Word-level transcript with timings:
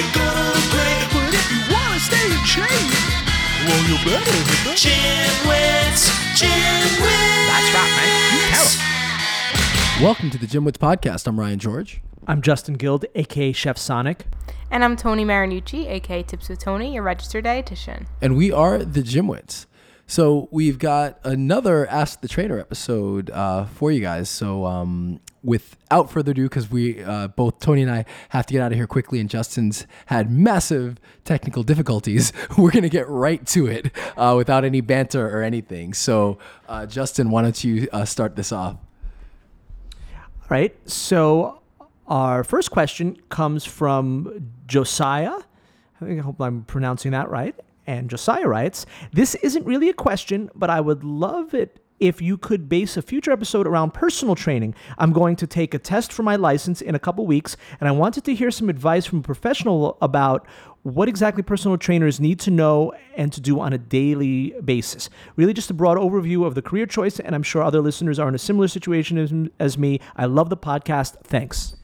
right, 0.00 0.14
you're 0.14 0.24
gonna 0.24 0.48
look 0.54 0.70
great. 0.70 1.08
But 1.12 1.34
if 1.34 1.50
you 1.50 1.74
wanna 1.74 2.00
stay 2.00 2.26
in 2.26 2.44
shape, 2.44 2.90
well, 3.66 3.82
you 3.88 3.96
better 4.04 4.30
hit 4.30 4.64
the 4.64 4.74
Gymwits, 4.76 6.08
Gymwits. 6.34 7.48
That's 7.48 7.74
right, 7.74 7.92
man. 7.96 8.50
Tell 8.50 8.66
'em. 8.66 10.02
Welcome 10.02 10.30
to 10.30 10.38
the 10.38 10.46
Gym 10.46 10.64
Wits 10.64 10.78
podcast. 10.78 11.26
I'm 11.26 11.38
Ryan 11.40 11.58
George. 11.58 12.00
I'm 12.26 12.42
Justin 12.42 12.74
Guild, 12.74 13.04
aka 13.14 13.52
Chef 13.52 13.78
Sonic. 13.78 14.26
And 14.70 14.84
I'm 14.84 14.96
Tony 14.96 15.24
Marinucci, 15.24 15.88
aka 15.88 16.22
Tips 16.22 16.48
with 16.48 16.58
Tony, 16.60 16.94
your 16.94 17.02
registered 17.02 17.44
dietitian. 17.44 18.06
and 18.20 18.36
we 18.36 18.52
are 18.52 18.78
the 18.78 19.00
Gymwits. 19.00 19.66
So 20.10 20.48
we've 20.50 20.78
got 20.78 21.20
another 21.22 21.86
Ask 21.86 22.22
the 22.22 22.28
Trainer 22.28 22.58
episode 22.58 23.28
uh, 23.28 23.66
for 23.66 23.92
you 23.92 24.00
guys. 24.00 24.30
So 24.30 24.64
um, 24.64 25.20
without 25.44 26.10
further 26.10 26.30
ado, 26.30 26.44
because 26.44 26.70
we 26.70 27.04
uh, 27.04 27.28
both 27.28 27.60
Tony 27.60 27.82
and 27.82 27.90
I 27.90 28.06
have 28.30 28.46
to 28.46 28.54
get 28.54 28.62
out 28.62 28.72
of 28.72 28.78
here 28.78 28.86
quickly, 28.86 29.20
and 29.20 29.28
Justin's 29.28 29.86
had 30.06 30.30
massive 30.32 30.98
technical 31.24 31.62
difficulties. 31.62 32.32
We're 32.56 32.70
gonna 32.70 32.88
get 32.88 33.06
right 33.06 33.46
to 33.48 33.66
it 33.66 33.92
uh, 34.16 34.32
without 34.34 34.64
any 34.64 34.80
banter 34.80 35.28
or 35.28 35.42
anything. 35.42 35.92
So 35.92 36.38
uh, 36.70 36.86
Justin, 36.86 37.30
why 37.30 37.42
don't 37.42 37.62
you 37.62 37.86
uh, 37.92 38.06
start 38.06 38.34
this 38.34 38.50
off? 38.50 38.76
All 40.14 40.46
right. 40.48 40.74
So 40.88 41.60
our 42.06 42.44
first 42.44 42.70
question 42.70 43.18
comes 43.28 43.66
from 43.66 44.52
Josiah. 44.66 45.40
I 46.00 46.14
hope 46.14 46.40
I'm 46.40 46.64
pronouncing 46.64 47.10
that 47.10 47.28
right. 47.28 47.54
And 47.88 48.10
Josiah 48.10 48.46
writes, 48.46 48.84
"This 49.14 49.34
isn't 49.36 49.64
really 49.64 49.88
a 49.88 49.94
question, 49.94 50.50
but 50.54 50.68
I 50.68 50.78
would 50.80 51.02
love 51.02 51.54
it 51.54 51.80
if 52.00 52.20
you 52.20 52.36
could 52.36 52.68
base 52.68 52.96
a 52.96 53.02
future 53.02 53.32
episode 53.32 53.66
around 53.66 53.94
personal 53.94 54.34
training. 54.34 54.74
I'm 54.98 55.12
going 55.12 55.36
to 55.36 55.46
take 55.46 55.72
a 55.72 55.78
test 55.78 56.12
for 56.12 56.22
my 56.22 56.36
license 56.36 56.82
in 56.82 56.94
a 56.94 56.98
couple 56.98 57.26
weeks, 57.26 57.56
and 57.80 57.88
I 57.88 57.92
wanted 57.92 58.24
to 58.24 58.34
hear 58.34 58.50
some 58.50 58.68
advice 58.68 59.06
from 59.06 59.20
a 59.20 59.22
professional 59.22 59.96
about 60.02 60.46
what 60.82 61.08
exactly 61.08 61.42
personal 61.42 61.78
trainers 61.78 62.20
need 62.20 62.38
to 62.40 62.50
know 62.50 62.92
and 63.16 63.32
to 63.32 63.40
do 63.40 63.58
on 63.58 63.72
a 63.72 63.78
daily 63.78 64.54
basis. 64.64 65.08
Really, 65.36 65.54
just 65.54 65.70
a 65.70 65.74
broad 65.74 65.96
overview 65.96 66.46
of 66.46 66.54
the 66.54 66.62
career 66.62 66.86
choice, 66.86 67.18
and 67.18 67.34
I'm 67.34 67.42
sure 67.42 67.62
other 67.62 67.80
listeners 67.80 68.18
are 68.18 68.28
in 68.28 68.34
a 68.34 68.38
similar 68.38 68.68
situation 68.68 69.16
as, 69.16 69.32
as 69.58 69.78
me. 69.78 69.98
I 70.14 70.26
love 70.26 70.50
the 70.50 70.58
podcast. 70.58 71.16
Thanks. 71.24 71.77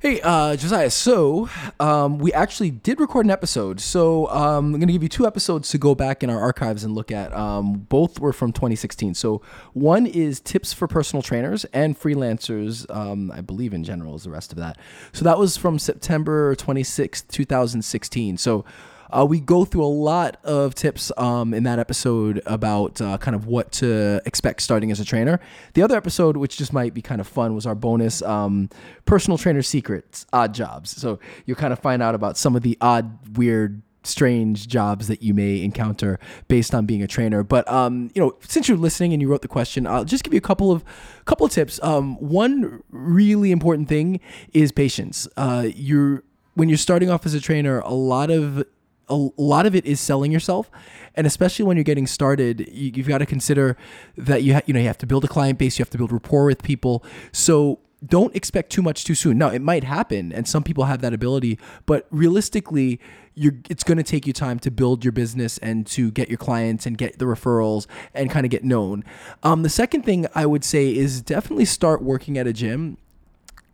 Hey, 0.00 0.20
uh, 0.20 0.54
Josiah. 0.54 0.90
So, 0.90 1.48
um, 1.80 2.18
we 2.18 2.32
actually 2.32 2.70
did 2.70 3.00
record 3.00 3.26
an 3.26 3.32
episode. 3.32 3.80
So, 3.80 4.28
um, 4.28 4.66
I'm 4.66 4.70
going 4.74 4.86
to 4.86 4.92
give 4.92 5.02
you 5.02 5.08
two 5.08 5.26
episodes 5.26 5.70
to 5.70 5.78
go 5.78 5.96
back 5.96 6.22
in 6.22 6.30
our 6.30 6.38
archives 6.38 6.84
and 6.84 6.94
look 6.94 7.10
at. 7.10 7.32
Um, 7.32 7.86
both 7.88 8.20
were 8.20 8.32
from 8.32 8.52
2016. 8.52 9.14
So, 9.14 9.42
one 9.72 10.06
is 10.06 10.38
tips 10.38 10.72
for 10.72 10.86
personal 10.86 11.20
trainers 11.20 11.64
and 11.72 11.98
freelancers, 11.98 12.88
um, 12.94 13.32
I 13.32 13.40
believe 13.40 13.74
in 13.74 13.82
general, 13.82 14.14
is 14.14 14.22
the 14.22 14.30
rest 14.30 14.52
of 14.52 14.58
that. 14.58 14.78
So, 15.12 15.24
that 15.24 15.36
was 15.36 15.56
from 15.56 15.80
September 15.80 16.54
26th, 16.54 17.26
2016. 17.26 18.38
So, 18.38 18.64
uh, 19.10 19.26
we 19.28 19.40
go 19.40 19.64
through 19.64 19.84
a 19.84 19.86
lot 19.86 20.38
of 20.44 20.74
tips 20.74 21.10
um, 21.16 21.54
in 21.54 21.62
that 21.64 21.78
episode 21.78 22.42
about 22.46 23.00
uh, 23.00 23.18
kind 23.18 23.34
of 23.34 23.46
what 23.46 23.72
to 23.72 24.20
expect 24.26 24.62
starting 24.62 24.90
as 24.90 25.00
a 25.00 25.04
trainer. 25.04 25.40
The 25.74 25.82
other 25.82 25.96
episode, 25.96 26.36
which 26.36 26.56
just 26.56 26.72
might 26.72 26.94
be 26.94 27.02
kind 27.02 27.20
of 27.20 27.26
fun, 27.26 27.54
was 27.54 27.66
our 27.66 27.74
bonus 27.74 28.22
um, 28.22 28.70
personal 29.04 29.38
trainer 29.38 29.62
secrets, 29.62 30.26
odd 30.32 30.54
jobs. 30.54 30.90
So 30.90 31.18
you'll 31.46 31.56
kind 31.56 31.72
of 31.72 31.78
find 31.78 32.02
out 32.02 32.14
about 32.14 32.36
some 32.36 32.56
of 32.56 32.62
the 32.62 32.76
odd, 32.80 33.36
weird, 33.36 33.82
strange 34.04 34.68
jobs 34.68 35.08
that 35.08 35.22
you 35.22 35.34
may 35.34 35.62
encounter 35.62 36.18
based 36.48 36.74
on 36.74 36.86
being 36.86 37.02
a 37.02 37.06
trainer. 37.06 37.42
But 37.42 37.68
um, 37.70 38.10
you 38.14 38.22
know, 38.22 38.36
since 38.40 38.68
you're 38.68 38.78
listening 38.78 39.12
and 39.12 39.22
you 39.22 39.28
wrote 39.28 39.42
the 39.42 39.48
question, 39.48 39.86
I'll 39.86 40.04
just 40.04 40.24
give 40.24 40.32
you 40.32 40.38
a 40.38 40.42
couple 40.42 40.72
of 40.72 40.84
couple 41.24 41.46
of 41.46 41.52
tips. 41.52 41.78
Um, 41.82 42.16
one 42.16 42.82
really 42.90 43.52
important 43.52 43.88
thing 43.88 44.20
is 44.52 44.72
patience. 44.72 45.28
Uh, 45.36 45.68
you're 45.74 46.22
when 46.54 46.68
you're 46.68 46.78
starting 46.78 47.10
off 47.10 47.24
as 47.24 47.34
a 47.34 47.40
trainer, 47.40 47.80
a 47.80 47.94
lot 47.94 48.30
of 48.30 48.64
a 49.08 49.28
lot 49.36 49.66
of 49.66 49.74
it 49.74 49.86
is 49.86 50.00
selling 50.00 50.32
yourself. 50.32 50.70
And 51.14 51.26
especially 51.26 51.64
when 51.64 51.76
you're 51.76 51.84
getting 51.84 52.06
started 52.06 52.68
you, 52.72 52.92
you've 52.94 53.08
got 53.08 53.18
to 53.18 53.26
consider 53.26 53.76
that 54.16 54.42
you 54.42 54.54
ha- 54.54 54.62
you 54.66 54.74
know 54.74 54.80
you 54.80 54.86
have 54.86 54.98
to 54.98 55.06
build 55.06 55.24
a 55.24 55.28
client 55.28 55.58
base 55.58 55.78
you 55.78 55.82
have 55.82 55.90
to 55.90 55.98
build 55.98 56.12
rapport 56.12 56.46
with 56.46 56.62
people. 56.62 57.04
So 57.32 57.80
don't 58.06 58.34
expect 58.36 58.70
too 58.70 58.82
much 58.82 59.04
too 59.04 59.14
soon. 59.14 59.38
Now 59.38 59.48
it 59.48 59.60
might 59.60 59.84
happen 59.84 60.32
and 60.32 60.46
some 60.46 60.62
people 60.62 60.84
have 60.84 61.00
that 61.00 61.12
ability 61.12 61.58
but 61.86 62.06
realistically 62.10 63.00
you're 63.34 63.54
it's 63.68 63.84
going 63.84 63.98
to 63.98 64.04
take 64.04 64.26
you 64.26 64.32
time 64.32 64.58
to 64.60 64.70
build 64.70 65.04
your 65.04 65.12
business 65.12 65.58
and 65.58 65.86
to 65.86 66.10
get 66.10 66.28
your 66.28 66.38
clients 66.38 66.86
and 66.86 66.98
get 66.98 67.18
the 67.18 67.24
referrals 67.24 67.86
and 68.14 68.30
kind 68.30 68.44
of 68.44 68.50
get 68.50 68.64
known. 68.64 69.04
Um, 69.42 69.62
the 69.62 69.68
second 69.68 70.02
thing 70.02 70.26
i 70.34 70.46
would 70.46 70.64
say 70.64 70.94
is 70.94 71.22
definitely 71.22 71.64
start 71.64 72.02
working 72.02 72.38
at 72.38 72.46
a 72.46 72.52
gym 72.52 72.98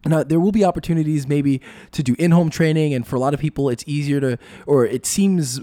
now, 0.07 0.23
there 0.23 0.41
will 0.41 0.53
be 0.53 0.65
opportunities 0.65 1.27
maybe 1.27 1.61
to 1.93 2.03
do 2.03 2.15
in 2.19 2.31
home 2.31 2.51
training, 2.51 2.95
and 2.95 3.07
for 3.07 3.17
a 3.17 3.19
lot 3.19 3.35
of 3.35 3.41
people, 3.41 3.69
it's 3.69 3.85
easier 3.87 4.21
to, 4.21 4.39
or 4.67 4.85
it 4.85 5.07
seems 5.07 5.61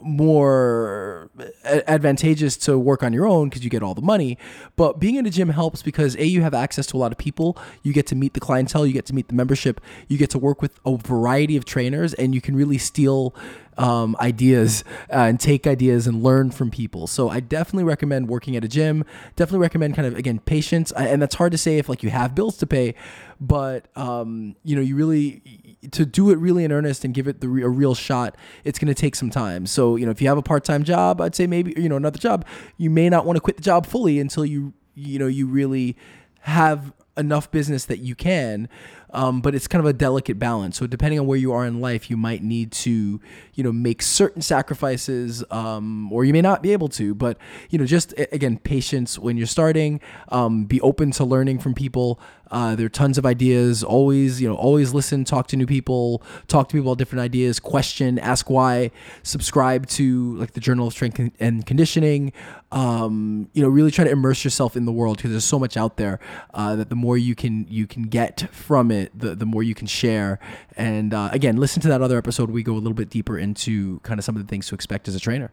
more 0.00 1.30
advantageous 1.64 2.56
to 2.58 2.78
work 2.78 3.02
on 3.02 3.12
your 3.12 3.26
own 3.26 3.48
because 3.48 3.64
you 3.64 3.70
get 3.70 3.82
all 3.82 3.94
the 3.94 4.02
money. 4.02 4.36
But 4.76 5.00
being 5.00 5.16
in 5.16 5.24
a 5.24 5.30
gym 5.30 5.48
helps 5.48 5.82
because 5.82 6.14
A, 6.16 6.24
you 6.24 6.42
have 6.42 6.52
access 6.52 6.86
to 6.88 6.96
a 6.96 6.98
lot 6.98 7.10
of 7.10 7.18
people, 7.18 7.56
you 7.82 7.92
get 7.92 8.06
to 8.08 8.14
meet 8.14 8.34
the 8.34 8.40
clientele, 8.40 8.86
you 8.86 8.92
get 8.92 9.06
to 9.06 9.14
meet 9.14 9.28
the 9.28 9.34
membership, 9.34 9.80
you 10.08 10.18
get 10.18 10.30
to 10.30 10.38
work 10.38 10.60
with 10.60 10.78
a 10.84 10.96
variety 10.96 11.56
of 11.56 11.64
trainers, 11.64 12.12
and 12.14 12.34
you 12.34 12.40
can 12.40 12.54
really 12.54 12.78
steal 12.78 13.34
um, 13.76 14.16
ideas 14.20 14.84
uh, 15.10 15.28
and 15.28 15.38
take 15.40 15.66
ideas 15.66 16.06
and 16.06 16.22
learn 16.22 16.50
from 16.50 16.70
people. 16.70 17.06
So 17.06 17.28
I 17.28 17.40
definitely 17.40 17.84
recommend 17.84 18.28
working 18.28 18.56
at 18.56 18.64
a 18.64 18.68
gym. 18.68 19.04
Definitely 19.36 19.60
recommend 19.60 19.94
kind 19.94 20.06
of 20.06 20.16
again 20.16 20.38
patience, 20.40 20.92
and 20.92 21.20
that's 21.20 21.34
hard 21.34 21.52
to 21.52 21.58
say 21.58 21.78
if 21.78 21.88
like 21.88 22.02
you 22.02 22.10
have 22.10 22.34
bills 22.34 22.56
to 22.58 22.66
pay, 22.66 22.94
but 23.40 23.86
um, 23.96 24.56
you 24.64 24.76
know 24.76 24.82
you 24.82 24.96
really 24.96 25.42
to 25.90 26.06
do 26.06 26.30
it 26.30 26.38
really 26.38 26.64
in 26.64 26.72
earnest 26.72 27.04
and 27.04 27.14
give 27.14 27.28
it 27.28 27.40
the 27.40 27.46
a 27.62 27.68
real 27.68 27.94
shot. 27.94 28.36
It's 28.64 28.78
going 28.78 28.92
to 28.92 29.00
take 29.00 29.14
some 29.14 29.30
time. 29.30 29.66
So 29.66 29.96
you 29.96 30.04
know 30.04 30.12
if 30.12 30.20
you 30.20 30.28
have 30.28 30.38
a 30.38 30.42
part 30.42 30.64
time 30.64 30.84
job, 30.84 31.20
I'd 31.20 31.34
say 31.34 31.46
maybe 31.46 31.74
you 31.76 31.88
know 31.88 31.96
another 31.96 32.18
job. 32.18 32.46
You 32.76 32.90
may 32.90 33.08
not 33.08 33.26
want 33.26 33.36
to 33.36 33.40
quit 33.40 33.56
the 33.56 33.62
job 33.62 33.86
fully 33.86 34.20
until 34.20 34.44
you 34.44 34.72
you 34.94 35.18
know 35.18 35.26
you 35.26 35.46
really 35.46 35.96
have 36.40 36.92
enough 37.16 37.50
business 37.50 37.84
that 37.84 37.98
you 37.98 38.14
can 38.14 38.68
um, 39.14 39.40
but 39.40 39.54
it's 39.54 39.68
kind 39.68 39.80
of 39.80 39.86
a 39.86 39.92
delicate 39.92 40.38
balance. 40.38 40.76
So 40.76 40.86
depending 40.86 41.20
on 41.20 41.26
where 41.26 41.38
you 41.38 41.52
are 41.52 41.64
in 41.64 41.80
life 41.80 42.10
you 42.10 42.16
might 42.16 42.42
need 42.42 42.72
to 42.72 43.20
you 43.54 43.64
know 43.64 43.72
make 43.72 44.02
certain 44.02 44.42
sacrifices 44.42 45.44
um, 45.50 46.12
or 46.12 46.24
you 46.24 46.32
may 46.32 46.42
not 46.42 46.62
be 46.62 46.72
able 46.72 46.88
to 46.88 47.14
but 47.14 47.38
you 47.70 47.78
know 47.78 47.86
just 47.86 48.12
again 48.32 48.58
patience 48.58 49.18
when 49.18 49.36
you're 49.36 49.46
starting 49.46 50.00
um, 50.28 50.64
be 50.64 50.80
open 50.80 51.12
to 51.12 51.24
learning 51.24 51.58
from 51.60 51.74
people 51.74 52.18
uh, 52.54 52.76
there 52.76 52.86
are 52.86 52.88
tons 52.90 53.18
of 53.18 53.26
ideas. 53.26 53.82
Always 53.82 54.40
you 54.40 54.48
know 54.48 54.54
always 54.54 54.94
listen 54.94 55.24
talk 55.24 55.48
to 55.48 55.56
new 55.56 55.66
people 55.66 56.22
talk 56.46 56.68
to 56.68 56.74
people 56.74 56.92
about 56.92 56.98
different 56.98 57.20
ideas 57.20 57.58
question 57.58 58.16
ask 58.20 58.48
why 58.48 58.92
subscribe 59.24 59.86
to 59.88 60.36
like 60.36 60.52
the 60.52 60.60
journal 60.60 60.86
of 60.86 60.92
strength 60.92 61.20
and 61.40 61.66
conditioning. 61.66 62.32
Um, 62.70 63.48
you 63.54 63.62
know 63.62 63.68
really 63.68 63.90
try 63.90 64.04
to 64.04 64.10
immerse 64.10 64.44
yourself 64.44 64.76
in 64.76 64.84
the 64.84 64.92
world 64.92 65.16
because 65.16 65.32
there's 65.32 65.44
so 65.44 65.58
much 65.58 65.76
out 65.76 65.96
there 65.96 66.20
uh, 66.54 66.76
that 66.76 66.90
the 66.90 66.96
more 66.96 67.18
you 67.18 67.34
can 67.34 67.66
you 67.68 67.88
can 67.88 68.04
get 68.04 68.48
from 68.52 68.92
it 68.92 69.10
the, 69.18 69.34
the 69.34 69.46
more 69.46 69.64
you 69.64 69.74
can 69.74 69.88
share. 69.88 70.38
And 70.76 71.12
uh, 71.12 71.30
again 71.32 71.56
listen 71.56 71.82
to 71.82 71.88
that 71.88 72.02
other 72.02 72.16
episode. 72.16 72.50
We 72.50 72.62
go 72.62 72.74
a 72.74 72.78
little 72.78 72.94
bit 72.94 73.10
deeper 73.10 73.36
into 73.36 73.98
kind 74.00 74.20
of 74.20 74.24
some 74.24 74.36
of 74.36 74.42
the 74.42 74.48
things 74.48 74.68
to 74.68 74.76
expect 74.76 75.08
as 75.08 75.16
a 75.16 75.20
trainer 75.20 75.50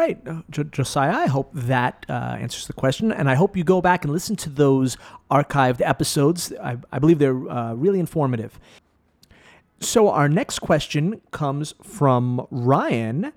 right, 0.00 0.18
uh, 0.26 0.42
Jo- 0.50 0.64
Josiah, 0.64 1.12
I 1.12 1.26
hope 1.26 1.50
that 1.54 2.04
uh, 2.08 2.36
answers 2.40 2.66
the 2.66 2.72
question. 2.72 3.12
And 3.12 3.28
I 3.30 3.34
hope 3.34 3.56
you 3.56 3.64
go 3.64 3.80
back 3.80 4.04
and 4.04 4.12
listen 4.12 4.36
to 4.36 4.50
those 4.50 4.96
archived 5.30 5.80
episodes. 5.82 6.52
I, 6.62 6.78
I 6.92 6.98
believe 6.98 7.18
they're 7.18 7.48
uh, 7.48 7.74
really 7.74 8.00
informative. 8.00 8.58
So, 9.80 10.10
our 10.10 10.28
next 10.28 10.58
question 10.58 11.20
comes 11.30 11.74
from 11.82 12.46
Ryan. 12.50 13.32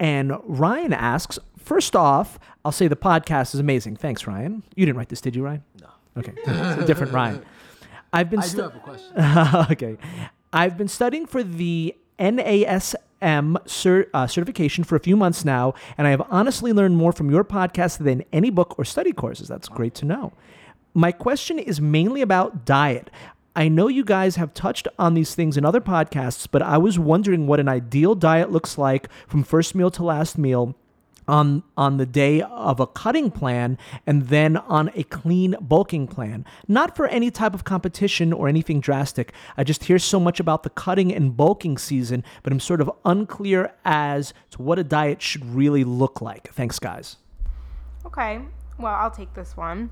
And 0.00 0.32
Ryan 0.44 0.92
asks 0.92 1.38
First 1.68 1.94
off, 1.94 2.38
I'll 2.64 2.72
say 2.72 2.88
the 2.88 2.96
podcast 2.96 3.52
is 3.52 3.60
amazing. 3.60 3.96
Thanks, 3.96 4.26
Ryan. 4.26 4.62
You 4.74 4.86
didn't 4.86 4.96
write 4.96 5.10
this, 5.10 5.20
did 5.20 5.36
you, 5.36 5.44
Ryan? 5.44 5.62
No. 5.78 5.88
Okay, 6.16 6.32
it's 6.34 6.82
a 6.82 6.86
different 6.86 7.12
Ryan. 7.12 7.44
I've 8.12 8.30
been. 8.30 8.40
stu- 8.40 8.62
a 8.62 8.70
question 8.70 9.12
okay. 9.72 9.98
I've 10.50 10.78
been 10.78 10.88
studying 10.88 11.26
for 11.26 11.42
the 11.42 11.94
NASM 13.20 13.68
cer- 13.68 14.08
uh, 14.14 14.26
certification 14.26 14.84
for 14.84 14.96
a 14.96 15.00
few 15.00 15.16
months 15.16 15.44
now, 15.44 15.74
and 15.96 16.06
I 16.06 16.10
have 16.10 16.22
honestly 16.30 16.72
learned 16.72 16.96
more 16.96 17.12
from 17.12 17.30
your 17.30 17.44
podcast 17.44 17.98
than 17.98 18.24
any 18.32 18.50
book 18.50 18.74
or 18.78 18.84
study 18.84 19.12
courses. 19.12 19.48
That's 19.48 19.68
great 19.68 19.94
to 19.96 20.04
know. 20.04 20.32
My 20.94 21.12
question 21.12 21.58
is 21.58 21.80
mainly 21.80 22.22
about 22.22 22.64
diet. 22.64 23.10
I 23.54 23.68
know 23.68 23.88
you 23.88 24.04
guys 24.04 24.36
have 24.36 24.54
touched 24.54 24.86
on 24.98 25.14
these 25.14 25.34
things 25.34 25.56
in 25.56 25.64
other 25.64 25.80
podcasts, 25.80 26.46
but 26.48 26.62
I 26.62 26.78
was 26.78 26.98
wondering 26.98 27.46
what 27.46 27.58
an 27.58 27.68
ideal 27.68 28.14
diet 28.14 28.52
looks 28.52 28.78
like 28.78 29.08
from 29.26 29.42
first 29.42 29.74
meal 29.74 29.90
to 29.92 30.04
last 30.04 30.38
meal 30.38 30.76
on 31.28 31.62
on 31.76 31.96
the 31.98 32.06
day 32.06 32.40
of 32.42 32.80
a 32.80 32.86
cutting 32.86 33.30
plan 33.30 33.78
and 34.06 34.28
then 34.28 34.56
on 34.56 34.90
a 34.94 35.02
clean 35.04 35.54
bulking 35.60 36.06
plan 36.08 36.44
not 36.66 36.96
for 36.96 37.06
any 37.08 37.30
type 37.30 37.54
of 37.54 37.64
competition 37.64 38.32
or 38.32 38.48
anything 38.48 38.80
drastic 38.80 39.32
i 39.56 39.62
just 39.62 39.84
hear 39.84 39.98
so 39.98 40.18
much 40.18 40.40
about 40.40 40.62
the 40.62 40.70
cutting 40.70 41.14
and 41.14 41.36
bulking 41.36 41.76
season 41.78 42.24
but 42.42 42.52
i'm 42.52 42.60
sort 42.60 42.80
of 42.80 42.90
unclear 43.04 43.72
as 43.84 44.32
to 44.50 44.62
what 44.62 44.78
a 44.78 44.84
diet 44.84 45.20
should 45.22 45.44
really 45.54 45.84
look 45.84 46.20
like 46.20 46.52
thanks 46.52 46.78
guys 46.78 47.16
Okay, 48.06 48.40
well, 48.78 48.94
I'll 48.94 49.10
take 49.10 49.34
this 49.34 49.56
one. 49.56 49.90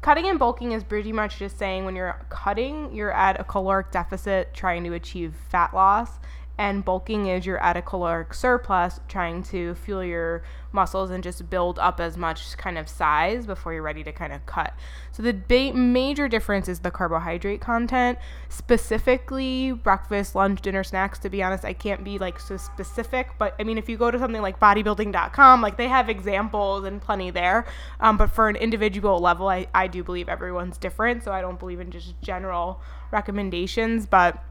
cutting 0.00 0.26
and 0.26 0.38
bulking 0.38 0.72
is 0.72 0.82
pretty 0.84 1.12
much 1.12 1.38
just 1.38 1.58
saying 1.58 1.84
when 1.84 1.94
you're 1.96 2.20
cutting, 2.28 2.92
you're 2.94 3.12
at 3.12 3.40
a 3.40 3.44
caloric 3.44 3.90
deficit 3.92 4.52
trying 4.54 4.84
to 4.84 4.92
achieve 4.94 5.34
fat 5.50 5.74
loss. 5.74 6.10
And 6.58 6.84
bulking 6.84 7.26
is 7.26 7.44
you're 7.44 7.62
at 7.62 7.76
a 7.76 7.82
caloric 7.82 8.32
surplus 8.32 9.00
trying 9.08 9.42
to 9.44 9.74
fuel 9.74 10.02
your 10.02 10.42
muscles 10.72 11.10
and 11.10 11.22
just 11.22 11.50
build 11.50 11.78
up 11.78 12.00
as 12.00 12.16
much 12.16 12.56
kind 12.56 12.78
of 12.78 12.88
size 12.88 13.46
before 13.46 13.74
you're 13.74 13.82
ready 13.82 14.02
to 14.04 14.12
kind 14.12 14.32
of 14.32 14.46
cut. 14.46 14.72
So 15.12 15.22
the 15.22 15.32
ba- 15.32 15.74
major 15.74 16.28
difference 16.28 16.68
is 16.68 16.80
the 16.80 16.90
carbohydrate 16.90 17.60
content, 17.60 18.18
specifically 18.48 19.72
breakfast, 19.72 20.34
lunch, 20.34 20.62
dinner, 20.62 20.82
snacks. 20.82 21.18
To 21.20 21.30
be 21.30 21.42
honest, 21.42 21.64
I 21.64 21.72
can't 21.72 22.04
be 22.04 22.18
like 22.18 22.38
so 22.38 22.56
specific, 22.56 23.28
but 23.38 23.54
I 23.58 23.64
mean, 23.64 23.76
if 23.76 23.88
you 23.88 23.98
go 23.98 24.10
to 24.10 24.18
something 24.18 24.42
like 24.42 24.58
bodybuilding.com, 24.58 25.60
like 25.60 25.76
they 25.76 25.88
have 25.88 26.08
examples 26.08 26.84
and 26.84 27.02
plenty 27.02 27.30
there. 27.30 27.66
Um, 28.00 28.16
but 28.16 28.30
for 28.30 28.48
an 28.48 28.56
individual 28.56 29.18
level, 29.18 29.48
I, 29.48 29.66
I 29.74 29.88
do 29.88 30.02
believe 30.02 30.28
everyone's 30.28 30.78
different. 30.78 31.22
So 31.24 31.32
I 31.32 31.40
don't 31.40 31.58
believe 31.58 31.80
in 31.80 31.90
just 31.90 32.20
general 32.22 32.80
recommendations, 33.10 34.06
but 34.06 34.42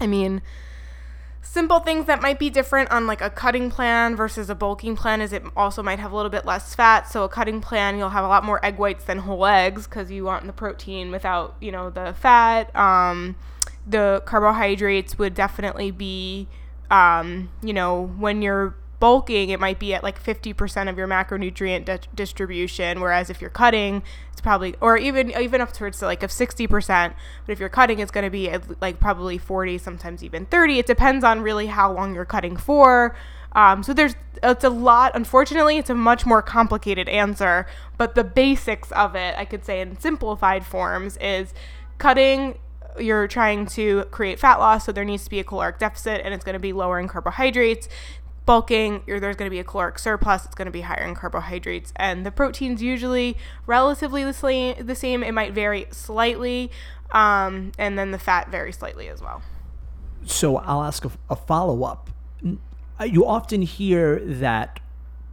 I 0.00 0.06
mean, 0.06 0.42
simple 1.46 1.80
things 1.80 2.06
that 2.06 2.20
might 2.20 2.38
be 2.38 2.50
different 2.50 2.90
on 2.90 3.06
like 3.06 3.20
a 3.20 3.30
cutting 3.30 3.70
plan 3.70 4.16
versus 4.16 4.50
a 4.50 4.54
bulking 4.54 4.96
plan 4.96 5.20
is 5.20 5.32
it 5.32 5.42
also 5.56 5.82
might 5.82 5.98
have 5.98 6.12
a 6.12 6.16
little 6.16 6.30
bit 6.30 6.44
less 6.44 6.74
fat. 6.74 7.08
So 7.10 7.24
a 7.24 7.28
cutting 7.28 7.60
plan 7.60 7.96
you'll 7.98 8.10
have 8.10 8.24
a 8.24 8.28
lot 8.28 8.44
more 8.44 8.64
egg 8.64 8.78
whites 8.78 9.04
than 9.04 9.18
whole 9.18 9.46
eggs 9.46 9.86
because 9.86 10.10
you 10.10 10.24
want 10.24 10.46
the 10.46 10.52
protein 10.52 11.10
without 11.10 11.56
you 11.60 11.72
know 11.72 11.90
the 11.90 12.14
fat. 12.18 12.74
Um, 12.76 13.36
the 13.86 14.22
carbohydrates 14.26 15.18
would 15.18 15.34
definitely 15.34 15.90
be 15.90 16.48
um, 16.90 17.50
you 17.62 17.72
know 17.72 18.06
when 18.18 18.42
you're 18.42 18.74
bulking 18.98 19.50
it 19.50 19.60
might 19.60 19.78
be 19.78 19.94
at 19.94 20.02
like 20.02 20.22
50% 20.22 20.88
of 20.88 20.96
your 20.96 21.06
macronutrient 21.06 21.84
di- 21.84 21.98
distribution 22.14 23.00
whereas 23.00 23.28
if 23.28 23.40
you're 23.40 23.50
cutting 23.50 24.02
it's 24.32 24.40
probably 24.40 24.74
or 24.80 24.96
even 24.96 25.36
even 25.38 25.60
up 25.60 25.72
towards 25.72 26.00
like 26.02 26.22
of 26.22 26.30
60% 26.30 27.14
but 27.46 27.52
if 27.52 27.60
you're 27.60 27.68
cutting 27.68 27.98
it's 27.98 28.10
going 28.10 28.24
to 28.24 28.30
be 28.30 28.50
like 28.80 28.98
probably 29.00 29.38
40 29.38 29.78
sometimes 29.78 30.24
even 30.24 30.46
30 30.46 30.78
it 30.78 30.86
depends 30.86 31.24
on 31.24 31.42
really 31.42 31.66
how 31.66 31.92
long 31.92 32.14
you're 32.14 32.24
cutting 32.24 32.56
for. 32.56 33.16
Um, 33.52 33.82
so 33.82 33.94
there's 33.94 34.14
it's 34.42 34.64
a 34.64 34.68
lot 34.68 35.12
unfortunately 35.14 35.78
it's 35.78 35.88
a 35.88 35.94
much 35.94 36.26
more 36.26 36.42
complicated 36.42 37.08
answer 37.08 37.66
but 37.96 38.14
the 38.14 38.22
basics 38.22 38.92
of 38.92 39.16
it 39.16 39.34
i 39.38 39.46
could 39.46 39.64
say 39.64 39.80
in 39.80 39.98
simplified 39.98 40.66
forms 40.66 41.16
is 41.22 41.54
cutting 41.96 42.58
you're 42.98 43.28
trying 43.28 43.66
to 43.66 44.04
create 44.10 44.38
fat 44.38 44.58
loss, 44.58 44.86
so 44.86 44.92
there 44.92 45.04
needs 45.04 45.24
to 45.24 45.30
be 45.30 45.38
a 45.40 45.44
caloric 45.44 45.78
deficit, 45.78 46.22
and 46.24 46.32
it's 46.32 46.44
going 46.44 46.54
to 46.54 46.60
be 46.60 46.72
lower 46.72 46.98
in 46.98 47.08
carbohydrates 47.08 47.88
bulking, 48.46 49.02
there's 49.06 49.36
going 49.36 49.48
to 49.48 49.50
be 49.50 49.58
a 49.58 49.64
caloric 49.64 49.98
surplus. 49.98 50.46
It's 50.46 50.54
going 50.54 50.66
to 50.66 50.72
be 50.72 50.82
higher 50.82 51.04
in 51.04 51.14
carbohydrates, 51.14 51.92
and 51.96 52.24
the 52.24 52.30
proteins 52.30 52.82
usually 52.82 53.36
relatively 53.66 54.24
the 54.24 54.32
same. 54.32 54.86
The 54.86 54.94
same. 54.94 55.22
It 55.22 55.32
might 55.32 55.52
vary 55.52 55.86
slightly, 55.90 56.70
um, 57.10 57.72
and 57.78 57.98
then 57.98 58.12
the 58.12 58.18
fat 58.18 58.50
varies 58.50 58.76
slightly 58.76 59.08
as 59.08 59.20
well. 59.20 59.42
So 60.24 60.56
I'll 60.56 60.82
ask 60.82 61.04
a, 61.04 61.10
a 61.28 61.36
follow 61.36 61.84
up. 61.84 62.10
You 63.04 63.26
often 63.26 63.62
hear 63.62 64.20
that 64.20 64.80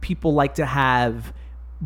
people 0.00 0.34
like 0.34 0.56
to 0.56 0.66
have 0.66 1.32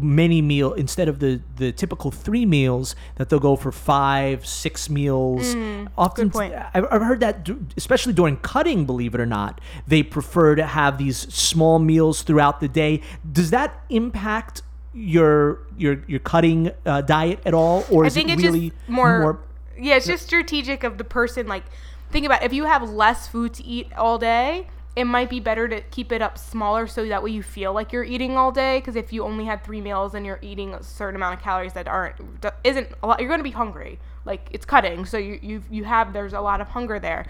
many 0.00 0.40
meal 0.40 0.72
instead 0.72 1.08
of 1.08 1.18
the 1.18 1.40
the 1.56 1.72
typical 1.72 2.10
three 2.10 2.46
meals 2.46 2.94
that 3.16 3.28
they'll 3.28 3.38
go 3.38 3.56
for 3.56 3.72
five 3.72 4.46
six 4.46 4.88
meals 4.88 5.54
often 5.96 6.28
good 6.28 6.32
point. 6.32 6.54
I've, 6.74 7.02
heard 7.02 7.20
that 7.20 7.48
especially 7.76 8.12
during 8.12 8.36
cutting 8.38 8.86
believe 8.86 9.14
it 9.14 9.20
or 9.20 9.26
not 9.26 9.60
they 9.86 10.02
prefer 10.02 10.54
to 10.54 10.64
have 10.64 10.98
these 10.98 11.16
small 11.32 11.78
meals 11.78 12.22
throughout 12.22 12.60
the 12.60 12.68
day 12.68 13.00
does 13.30 13.50
that 13.50 13.82
impact 13.90 14.62
your 14.94 15.60
your 15.76 16.02
your 16.06 16.20
cutting 16.20 16.70
uh, 16.86 17.02
diet 17.02 17.40
at 17.44 17.54
all 17.54 17.84
or 17.90 18.06
is 18.06 18.16
it 18.16 18.26
really 18.26 18.70
just 18.70 18.88
more, 18.88 19.40
yeah, 19.78 19.96
it's 19.96 20.06
just 20.06 20.26
strategic 20.26 20.82
of 20.84 20.98
the 20.98 21.04
person. 21.04 21.46
Like, 21.46 21.64
think 22.10 22.26
about 22.26 22.42
it, 22.42 22.46
if 22.46 22.52
you 22.52 22.64
have 22.64 22.88
less 22.88 23.28
food 23.28 23.54
to 23.54 23.64
eat 23.64 23.92
all 23.96 24.18
day, 24.18 24.68
it 24.98 25.04
might 25.04 25.30
be 25.30 25.38
better 25.38 25.68
to 25.68 25.80
keep 25.80 26.10
it 26.10 26.20
up 26.20 26.36
smaller 26.36 26.88
so 26.88 27.06
that 27.06 27.22
way 27.22 27.30
you 27.30 27.40
feel 27.40 27.72
like 27.72 27.92
you're 27.92 28.02
eating 28.02 28.36
all 28.36 28.50
day. 28.50 28.80
Because 28.80 28.96
if 28.96 29.12
you 29.12 29.22
only 29.22 29.44
had 29.44 29.62
three 29.62 29.80
meals 29.80 30.12
and 30.12 30.26
you're 30.26 30.40
eating 30.42 30.74
a 30.74 30.82
certain 30.82 31.14
amount 31.14 31.36
of 31.36 31.40
calories 31.40 31.72
that 31.74 31.86
aren't 31.86 32.16
isn't 32.64 32.88
a 33.00 33.06
lot, 33.06 33.20
you're 33.20 33.28
going 33.28 33.38
to 33.38 33.44
be 33.44 33.52
hungry. 33.52 34.00
Like 34.24 34.48
it's 34.50 34.66
cutting, 34.66 35.04
so 35.04 35.16
you 35.16 35.38
you 35.40 35.62
you 35.70 35.84
have 35.84 36.12
there's 36.12 36.32
a 36.32 36.40
lot 36.40 36.60
of 36.60 36.66
hunger 36.66 36.98
there. 36.98 37.26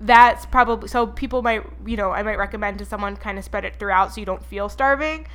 That's 0.00 0.46
probably 0.46 0.86
so 0.86 1.08
people 1.08 1.42
might 1.42 1.64
you 1.84 1.96
know 1.96 2.12
I 2.12 2.22
might 2.22 2.38
recommend 2.38 2.78
to 2.78 2.84
someone 2.84 3.16
kind 3.16 3.38
of 3.38 3.44
spread 3.44 3.64
it 3.64 3.80
throughout 3.80 4.14
so 4.14 4.20
you 4.20 4.24
don't 4.24 4.44
feel 4.44 4.68
starving. 4.68 5.26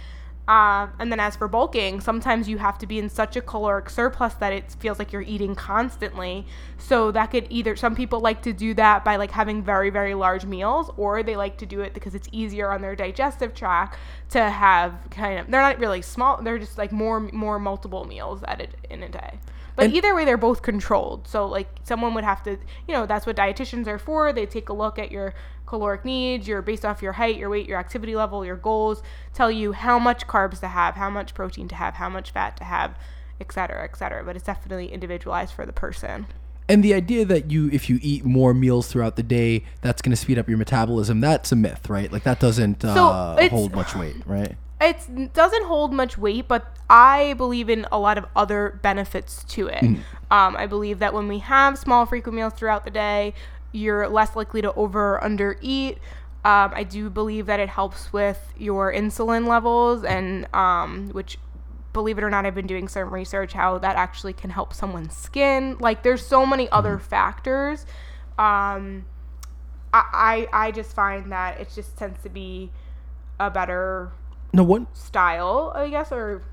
Um, 0.47 0.91
and 0.99 1.11
then 1.11 1.19
as 1.19 1.35
for 1.35 1.47
bulking, 1.47 2.01
sometimes 2.01 2.47
you 2.47 2.59
have 2.59 2.77
to 2.77 2.85
be 2.85 2.99
in 2.99 3.09
such 3.09 3.35
a 3.35 3.41
caloric 3.41 3.89
surplus 3.89 4.35
that 4.35 4.53
it 4.53 4.75
feels 4.79 4.99
like 4.99 5.11
you're 5.11 5.23
eating 5.23 5.55
constantly. 5.55 6.45
So 6.77 7.11
that 7.11 7.31
could 7.31 7.47
either 7.49 7.75
some 7.75 7.95
people 7.95 8.19
like 8.19 8.43
to 8.43 8.53
do 8.53 8.75
that 8.75 9.03
by 9.03 9.15
like 9.15 9.31
having 9.31 9.63
very 9.63 9.89
very 9.89 10.13
large 10.13 10.45
meals, 10.45 10.91
or 10.97 11.23
they 11.23 11.35
like 11.35 11.57
to 11.57 11.65
do 11.65 11.81
it 11.81 11.95
because 11.95 12.13
it's 12.13 12.29
easier 12.31 12.71
on 12.71 12.81
their 12.81 12.95
digestive 12.95 13.55
tract 13.55 13.97
to 14.29 14.49
have 14.49 14.93
kind 15.09 15.39
of 15.39 15.49
they're 15.49 15.61
not 15.61 15.79
really 15.79 16.03
small, 16.03 16.39
they're 16.41 16.59
just 16.59 16.77
like 16.77 16.91
more 16.91 17.19
more 17.19 17.57
multiple 17.57 18.05
meals 18.05 18.43
at 18.47 18.67
in 18.91 19.01
a 19.01 19.09
day. 19.09 19.39
But 19.75 19.85
And- 19.85 19.95
either 19.95 20.15
way, 20.15 20.25
they're 20.25 20.37
both 20.37 20.61
controlled. 20.61 21.27
So 21.27 21.47
like 21.47 21.67
someone 21.83 22.13
would 22.13 22.23
have 22.23 22.43
to, 22.43 22.51
you 22.87 22.93
know, 22.93 23.05
that's 23.05 23.25
what 23.25 23.35
dietitians 23.35 23.87
are 23.87 23.97
for. 23.99 24.31
They 24.31 24.45
take 24.45 24.69
a 24.69 24.73
look 24.73 24.97
at 24.99 25.11
your 25.11 25.33
caloric 25.65 26.05
needs, 26.05 26.47
your 26.47 26.61
based 26.61 26.85
off 26.85 27.01
your 27.01 27.13
height, 27.13 27.37
your 27.37 27.49
weight, 27.49 27.67
your 27.67 27.79
activity 27.79 28.15
level, 28.15 28.45
your 28.45 28.55
goals, 28.55 29.01
tell 29.33 29.51
you 29.51 29.71
how 29.71 29.99
much 29.99 30.27
carbs 30.27 30.59
to 30.59 30.67
have, 30.67 30.95
how 30.95 31.09
much 31.09 31.33
protein 31.33 31.67
to 31.67 31.75
have, 31.75 31.95
how 31.95 32.09
much 32.09 32.31
fat 32.31 32.57
to 32.57 32.63
have, 32.63 32.97
et 33.39 33.51
cetera, 33.51 33.83
et 33.83 33.97
cetera. 33.97 34.23
But 34.23 34.35
it's 34.35 34.45
definitely 34.45 34.91
individualized 34.91 35.53
for 35.53 35.65
the 35.65 35.73
person. 35.73 36.27
And 36.67 36.83
the 36.83 36.93
idea 36.95 37.25
that 37.25 37.51
you, 37.51 37.69
if 37.71 37.89
you 37.89 37.99
eat 38.01 38.25
more 38.25 38.53
meals 38.53 38.87
throughout 38.87 39.17
the 39.17 39.23
day, 39.23 39.65
that's 39.81 40.01
going 40.01 40.11
to 40.11 40.15
speed 40.15 40.39
up 40.39 40.49
your 40.49 40.57
metabolism, 40.57 41.21
that's 41.21 41.51
a 41.51 41.55
myth, 41.55 41.89
right? 41.89 42.11
Like 42.11 42.23
that 42.23 42.39
doesn't 42.39 42.83
uh, 42.83 43.49
hold 43.49 43.75
much 43.75 43.95
weight, 43.95 44.15
right? 44.25 44.55
it 44.81 45.33
doesn't 45.33 45.65
hold 45.65 45.93
much 45.93 46.17
weight, 46.17 46.47
but 46.47 46.75
I 46.89 47.33
believe 47.33 47.69
in 47.69 47.87
a 47.91 47.99
lot 47.99 48.17
of 48.17 48.25
other 48.35 48.79
benefits 48.81 49.43
to 49.45 49.67
it. 49.67 49.83
Um, 50.31 50.55
I 50.57 50.65
believe 50.65 50.99
that 50.99 51.13
when 51.13 51.27
we 51.27 51.39
have 51.39 51.77
small, 51.77 52.05
frequent 52.05 52.35
meals 52.35 52.53
throughout 52.53 52.83
the 52.83 52.91
day, 52.91 53.33
you're 53.75 54.07
less 54.07 54.35
likely 54.35 54.61
to 54.61 54.73
over 54.73 55.23
under 55.23 55.57
eat. 55.61 55.97
Um, 56.43 56.71
I 56.73 56.83
do 56.83 57.09
believe 57.09 57.45
that 57.47 57.59
it 57.59 57.69
helps 57.69 58.13
with 58.13 58.53
your 58.57 58.93
insulin 58.93 59.47
levels, 59.47 60.03
and 60.03 60.47
um, 60.53 61.09
which, 61.09 61.37
believe 61.91 62.17
it 62.19 62.23
or 62.23 62.29
not, 62.29 62.45
I've 62.45 62.53
been 62.55 62.67
doing 62.67 62.87
some 62.87 63.11
research 63.13 63.53
how 63.53 63.79
that 63.79 63.95
actually 63.95 64.33
can 64.33 64.51
help 64.51 64.73
someone's 64.73 65.17
skin. 65.17 65.77
Like, 65.79 66.03
there's 66.03 66.25
so 66.25 66.45
many 66.45 66.69
other 66.69 66.99
factors. 66.99 67.85
Um, 68.37 69.05
I, 69.93 70.47
I 70.51 70.65
I 70.67 70.71
just 70.71 70.93
find 70.93 71.31
that 71.31 71.59
it 71.59 71.69
just 71.73 71.97
tends 71.97 72.21
to 72.23 72.29
be 72.29 72.69
a 73.39 73.49
better 73.49 74.11
No 74.53 74.63
one. 74.63 74.87
style, 74.93 75.71
I 75.75 75.89
guess, 75.89 76.11
or 76.11 76.43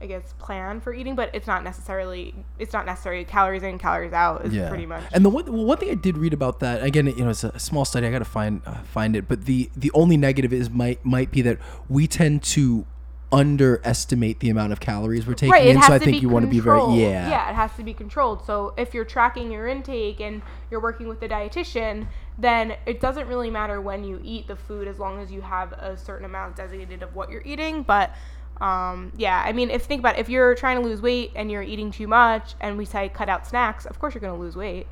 I 0.00 0.06
guess 0.06 0.32
plan 0.38 0.80
for 0.80 0.94
eating, 0.94 1.16
but 1.16 1.30
it's 1.34 1.46
not 1.46 1.64
necessarily 1.64 2.34
it's 2.58 2.72
not 2.72 2.86
necessarily 2.86 3.24
calories 3.24 3.62
in, 3.62 3.78
calories 3.78 4.12
out 4.12 4.44
is 4.44 4.54
Yeah, 4.54 4.68
pretty 4.68 4.86
much. 4.86 5.02
And 5.12 5.24
the 5.24 5.28
one, 5.28 5.44
well, 5.46 5.64
one 5.64 5.78
thing 5.78 5.90
I 5.90 5.94
did 5.94 6.16
read 6.16 6.32
about 6.32 6.60
that 6.60 6.84
again, 6.84 7.06
you 7.06 7.24
know, 7.24 7.30
it's 7.30 7.42
a 7.42 7.58
small 7.58 7.84
study. 7.84 8.06
I 8.06 8.10
got 8.10 8.20
to 8.20 8.24
find 8.24 8.62
uh, 8.64 8.74
find 8.82 9.16
it, 9.16 9.26
but 9.26 9.46
the 9.46 9.70
the 9.76 9.90
only 9.94 10.16
negative 10.16 10.52
is 10.52 10.70
might 10.70 11.04
might 11.04 11.32
be 11.32 11.42
that 11.42 11.58
we 11.88 12.06
tend 12.06 12.42
to 12.44 12.86
underestimate 13.30 14.40
the 14.40 14.48
amount 14.48 14.72
of 14.72 14.80
calories 14.80 15.26
we're 15.26 15.34
taking 15.34 15.52
right, 15.52 15.66
in. 15.66 15.82
So 15.82 15.92
I 15.92 15.98
think 15.98 16.22
you 16.22 16.28
want 16.28 16.44
to 16.44 16.50
be 16.50 16.60
very 16.60 16.80
yeah. 16.94 17.28
Yeah, 17.28 17.50
it 17.50 17.54
has 17.54 17.74
to 17.76 17.82
be 17.82 17.92
controlled. 17.92 18.44
So 18.44 18.74
if 18.76 18.94
you're 18.94 19.04
tracking 19.04 19.50
your 19.50 19.68
intake 19.68 20.20
and 20.20 20.42
you're 20.70 20.80
working 20.80 21.08
with 21.08 21.20
the 21.20 21.28
dietitian, 21.28 22.06
then 22.38 22.76
it 22.86 23.00
doesn't 23.00 23.26
really 23.26 23.50
matter 23.50 23.80
when 23.80 24.04
you 24.04 24.20
eat 24.22 24.46
the 24.46 24.56
food 24.56 24.88
as 24.88 24.98
long 24.98 25.20
as 25.20 25.30
you 25.30 25.40
have 25.40 25.72
a 25.72 25.96
certain 25.96 26.24
amount 26.24 26.56
designated 26.56 27.02
of 27.02 27.14
what 27.14 27.30
you're 27.30 27.42
eating. 27.44 27.82
But 27.82 28.14
um, 28.60 29.12
yeah, 29.16 29.42
I 29.44 29.52
mean, 29.52 29.70
if 29.70 29.84
think 29.84 30.00
about 30.00 30.16
it, 30.16 30.20
if 30.20 30.28
you're 30.28 30.54
trying 30.54 30.80
to 30.80 30.82
lose 30.82 31.00
weight 31.00 31.32
and 31.36 31.50
you're 31.50 31.62
eating 31.62 31.90
too 31.90 32.06
much, 32.06 32.54
and 32.60 32.76
we 32.76 32.84
say 32.84 33.08
cut 33.08 33.28
out 33.28 33.46
snacks, 33.46 33.86
of 33.86 33.98
course 33.98 34.14
you're 34.14 34.20
going 34.20 34.34
to 34.34 34.40
lose 34.40 34.56
weight, 34.56 34.86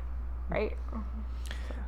right? 0.49 0.77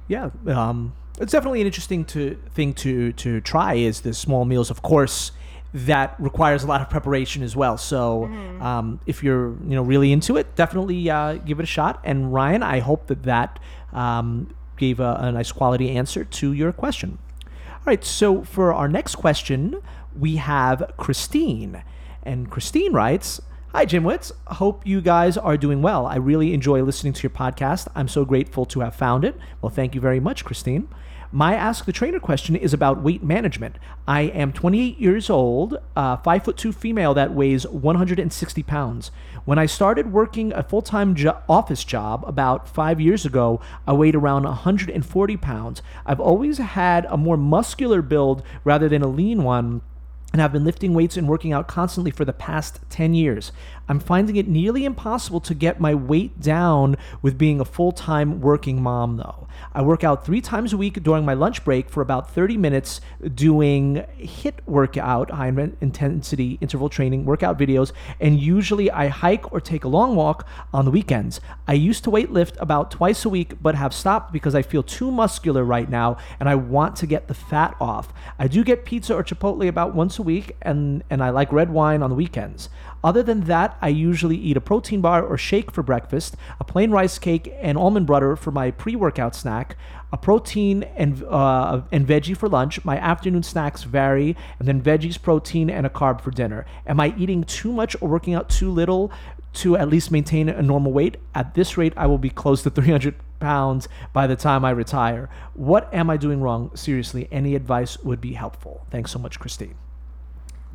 yeah 0.10 0.30
um, 0.48 0.94
it's 1.20 1.32
definitely 1.32 1.62
an 1.62 1.68
interesting 1.68 2.04
to 2.04 2.36
thing 2.54 2.74
to 2.74 3.14
to 3.14 3.40
try 3.40 3.76
is 3.76 4.02
the 4.02 4.14
small 4.14 4.44
meals 4.44 4.70
of 4.70 4.82
course 4.82 5.32
that 5.72 6.16
requires 6.20 6.64
a 6.64 6.68
lot 6.68 6.82
of 6.82 6.90
preparation 6.90 7.44
as 7.44 7.56
well. 7.56 7.78
So 7.78 8.24
um, 8.60 9.00
if 9.06 9.24
you're 9.24 9.50
you 9.50 9.76
know 9.76 9.84
really 9.84 10.12
into 10.12 10.36
it 10.36 10.56
definitely 10.56 11.10
uh, 11.10 11.36
give 11.36 11.60
it 11.60 11.64
a 11.64 11.68
shot. 11.68 12.02
And 12.04 12.34
ryan 12.34 12.64
i 12.64 12.80
hope 12.80 13.08
that 13.08 13.24
that 13.24 13.60
um, 13.94 14.54
gave 14.78 15.00
a, 15.00 15.18
a 15.22 15.32
nice 15.32 15.52
quality 15.52 15.92
answer 15.92 16.26
to 16.26 16.54
your 16.54 16.74
question. 16.74 17.20
All 17.44 17.86
right 17.86 18.04
so 18.04 18.44
for 18.44 18.74
our 18.74 18.88
next 18.88 19.16
question 19.16 19.82
we 20.20 20.36
have 20.36 20.92
christine 20.98 21.84
and 22.24 22.50
christine 22.52 22.94
writes 22.94 23.42
Hi, 23.72 23.86
Gymwits. 23.86 24.32
Hope 24.48 24.88
you 24.88 25.00
guys 25.00 25.38
are 25.38 25.56
doing 25.56 25.84
well. 25.84 26.08
I 26.08 26.16
really 26.16 26.56
enjoy 26.56 26.82
listening 26.82 27.14
to 27.14 27.22
your 27.22 27.30
podcast. 27.30 27.88
I'm 27.94 28.08
so 28.08 28.26
grateful 28.26 28.66
to 28.66 28.80
have 28.80 28.96
found 28.96 29.24
it. 29.24 29.36
Well, 29.62 29.70
thank 29.70 29.94
you 29.94 30.02
very 30.02 30.20
much, 30.20 30.44
Christine. 30.44 30.88
My 31.32 31.54
Ask 31.54 31.86
the 31.86 31.92
Trainer 31.92 32.20
question 32.20 32.56
is 32.56 32.74
about 32.74 33.04
weight 33.04 33.22
management. 33.22 33.76
I 34.08 34.22
am 34.22 34.52
28 34.52 34.98
years 34.98 35.30
old, 35.30 35.78
uh, 35.96 36.18
five 36.18 36.44
foot 36.44 36.58
two 36.58 36.72
female 36.72 37.14
that 37.14 37.36
weighs 37.36 37.68
160 37.68 38.64
pounds. 38.64 39.12
When 39.46 39.60
I 39.60 39.68
started 39.68 40.12
working 40.12 40.52
a 40.54 40.64
full 40.64 40.82
time 40.82 41.14
jo- 41.14 41.38
office 41.48 41.84
job 41.84 42.24
about 42.28 42.68
five 42.68 43.00
years 43.00 43.28
ago, 43.28 43.62
I 43.86 43.94
weighed 43.94 44.16
around 44.16 44.46
140 44.46 45.38
pounds. 45.38 45.84
I've 46.08 46.20
always 46.20 46.58
had 46.58 47.06
a 47.06 47.18
more 47.18 47.38
muscular 47.38 48.02
build 48.02 48.42
rather 48.64 48.90
than 48.90 49.04
a 49.04 49.08
lean 49.08 49.44
one 49.44 49.82
and 50.32 50.42
have 50.42 50.52
been 50.54 50.64
lifting 50.64 50.94
weights 50.94 51.18
and 51.18 51.28
working 51.28 51.54
out 51.54 51.68
constantly 51.68 52.12
for 52.12 52.26
the 52.26 52.34
past 52.34 52.80
10 52.90 53.14
years. 53.14 53.52
I'm 53.90 54.00
finding 54.00 54.36
it 54.36 54.48
nearly 54.48 54.86
impossible 54.86 55.40
to 55.42 55.56
get 55.56 55.82
my 55.82 55.96
weight 55.96 56.40
down 56.40 56.96
with 57.24 57.40
being 57.40 57.60
a 57.60 57.66
full 57.66 57.92
time 57.92 58.40
working 58.40 58.84
mom, 58.84 59.18
though. 59.18 59.48
I 59.74 59.82
work 59.82 60.04
out 60.04 60.24
three 60.24 60.42
times 60.42 60.74
a 60.74 60.78
week 60.78 61.02
during 61.02 61.26
my 61.26 61.34
lunch 61.34 61.66
break 61.66 61.90
for 61.90 62.02
about 62.02 62.32
30 62.32 62.56
minutes 62.56 63.02
doing 63.34 64.06
HIIT 64.20 64.60
workout, 64.68 65.32
high 65.32 65.50
intensity 65.50 66.60
interval 66.62 66.88
training 66.88 67.26
workout 67.26 67.58
videos, 67.58 67.92
and 68.20 68.40
usually 68.40 68.92
I 68.92 69.08
hike 69.08 69.52
or 69.52 69.60
take 69.60 69.84
a 69.84 69.88
long 69.88 70.16
walk 70.16 70.48
on 70.72 70.86
the 70.86 70.92
weekends. 70.92 71.42
I 71.68 71.74
used 71.74 72.04
to 72.04 72.12
weight 72.12 72.32
lift 72.32 72.58
about 72.60 72.92
twice 72.92 73.26
a 73.26 73.30
week, 73.30 73.54
but 73.60 73.74
have 73.74 73.94
stopped 73.94 74.32
because 74.32 74.54
I 74.54 74.62
feel 74.62 74.84
too 74.84 75.12
muscular 75.12 75.64
right 75.64 75.90
now 75.90 76.18
and 76.40 76.48
I 76.48 76.54
want 76.54 76.96
to 76.98 77.08
get 77.08 77.28
the 77.28 77.34
fat 77.34 77.76
off. 77.82 78.14
I 78.38 78.48
do 78.48 78.64
get 78.64 78.86
pizza 78.86 79.16
or 79.16 79.24
Chipotle 79.24 79.68
about 79.68 79.96
once 79.96 80.20
a 80.20 80.24
week, 80.24 80.56
and, 80.62 81.04
and 81.10 81.24
I 81.24 81.32
like 81.32 81.52
red 81.52 81.72
wine 81.72 82.04
on 82.04 82.12
the 82.12 82.16
weekends. 82.16 82.70
Other 83.04 83.24
than 83.24 83.42
that, 83.42 83.78
I 83.82 83.90
usually 83.90 84.36
eat 84.36 84.58
a 84.58 84.62
protein 84.62 85.02
bar 85.02 85.24
or 85.24 85.38
shake 85.38 85.72
for 85.72 85.84
breakfast, 85.84 86.36
a 86.60 86.64
plain 86.64 86.92
rice 86.92 87.18
cake 87.18 87.54
and 87.62 87.78
almond 87.78 88.08
butter 88.08 88.36
for 88.36 88.52
my 88.52 88.72
pre 88.72 88.96
workout 88.96 89.36
snack, 89.36 89.78
a 90.12 90.18
protein 90.18 90.84
and, 90.96 91.24
uh, 91.24 91.82
and 91.92 92.06
veggie 92.06 92.36
for 92.36 92.50
lunch. 92.50 92.84
My 92.84 92.98
afternoon 92.98 93.44
snacks 93.44 93.84
vary, 93.84 94.36
and 94.60 94.68
then 94.68 94.82
veggies, 94.82 95.22
protein, 95.22 95.70
and 95.70 95.86
a 95.86 95.90
carb 95.90 96.22
for 96.22 96.32
dinner. 96.32 96.66
Am 96.86 97.00
I 97.00 97.14
eating 97.18 97.44
too 97.44 97.72
much 97.72 97.96
or 98.02 98.10
working 98.10 98.34
out 98.34 98.50
too 98.50 98.72
little? 98.72 99.12
To 99.54 99.76
at 99.78 99.90
least 99.90 100.12
maintain 100.12 100.48
a 100.48 100.62
normal 100.62 100.92
weight. 100.92 101.18
At 101.34 101.56
this 101.56 101.76
rate, 101.76 101.94
I 101.98 102.06
will 102.06 102.20
be 102.20 102.30
close 102.30 102.62
to 102.64 102.70
300 102.70 103.16
pounds 103.40 103.88
by 104.14 104.28
the 104.28 104.36
time 104.36 104.64
I 104.64 104.70
retire. 104.72 105.28
What 105.54 105.92
am 105.94 106.10
I 106.10 106.18
doing 106.18 106.42
wrong? 106.42 106.70
Seriously, 106.76 107.28
any 107.32 107.56
advice 107.56 107.98
would 108.00 108.22
be 108.22 108.34
helpful. 108.34 108.86
Thanks 108.92 109.12
so 109.12 109.18
much, 109.18 109.40
Christine. 109.40 109.76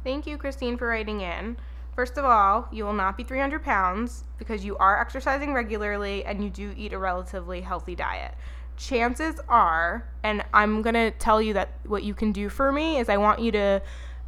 Thank 0.03 0.27
you, 0.27 0.37
Christine, 0.37 0.77
for 0.77 0.89
writing 0.89 1.21
in. 1.21 1.57
First 1.95 2.19
of 2.19 2.25
all, 2.25 2.69
you 2.73 2.85
will 2.85 2.93
not 2.93 3.17
be 3.17 3.23
300 3.23 3.63
pounds 3.63 4.25
because 4.37 4.65
you 4.65 4.77
are 4.79 5.01
exercising 5.01 5.55
regularly 5.55 6.25
and 6.25 6.43
you 6.43 6.51
do 6.51 6.75
eat 6.77 6.93
a 6.93 6.99
relatively 6.99 7.61
healthy 7.61 7.95
diet. 7.95 8.35
Chances 8.77 9.41
are, 9.49 10.09
and 10.25 10.45
I'm 10.53 10.83
going 10.83 10.95
to 10.95 11.13
tell 11.13 11.41
you 11.41 11.55
that 11.55 11.71
what 11.87 12.03
you 12.03 12.13
can 12.13 12.33
do 12.33 12.49
for 12.49 12.73
me 12.73 12.99
is 12.99 13.09
I 13.09 13.17
want 13.17 13.39
you 13.39 13.53
to 13.53 13.81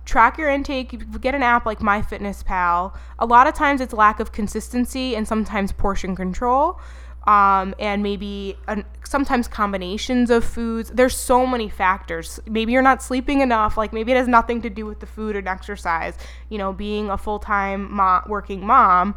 track 0.04 0.38
your 0.38 0.48
intake. 0.48 0.92
You 0.92 1.00
get 1.00 1.34
an 1.34 1.42
app 1.42 1.66
like 1.66 1.80
MyFitnessPal. 1.80 2.96
A 3.18 3.26
lot 3.26 3.48
of 3.48 3.54
times 3.54 3.80
it's 3.80 3.92
lack 3.92 4.20
of 4.20 4.30
consistency 4.30 5.16
and 5.16 5.26
sometimes 5.26 5.72
portion 5.72 6.14
control 6.14 6.80
um, 7.26 7.74
and 7.78 8.02
maybe 8.02 8.56
an, 8.68 8.84
sometimes 9.04 9.48
combinations 9.48 10.30
of 10.30 10.44
foods. 10.44 10.90
There's 10.90 11.16
so 11.16 11.46
many 11.46 11.68
factors. 11.68 12.38
Maybe 12.46 12.72
you're 12.72 12.82
not 12.82 13.02
sleeping 13.02 13.40
enough. 13.40 13.76
Like 13.76 13.92
maybe 13.92 14.12
it 14.12 14.16
has 14.16 14.28
nothing 14.28 14.62
to 14.62 14.70
do 14.70 14.86
with 14.86 15.00
the 15.00 15.06
food 15.06 15.34
and 15.34 15.48
exercise. 15.48 16.16
You 16.48 16.58
know, 16.58 16.72
being 16.72 17.10
a 17.10 17.18
full 17.18 17.38
time 17.38 17.92
mo- 17.92 18.22
working 18.26 18.64
mom. 18.64 19.14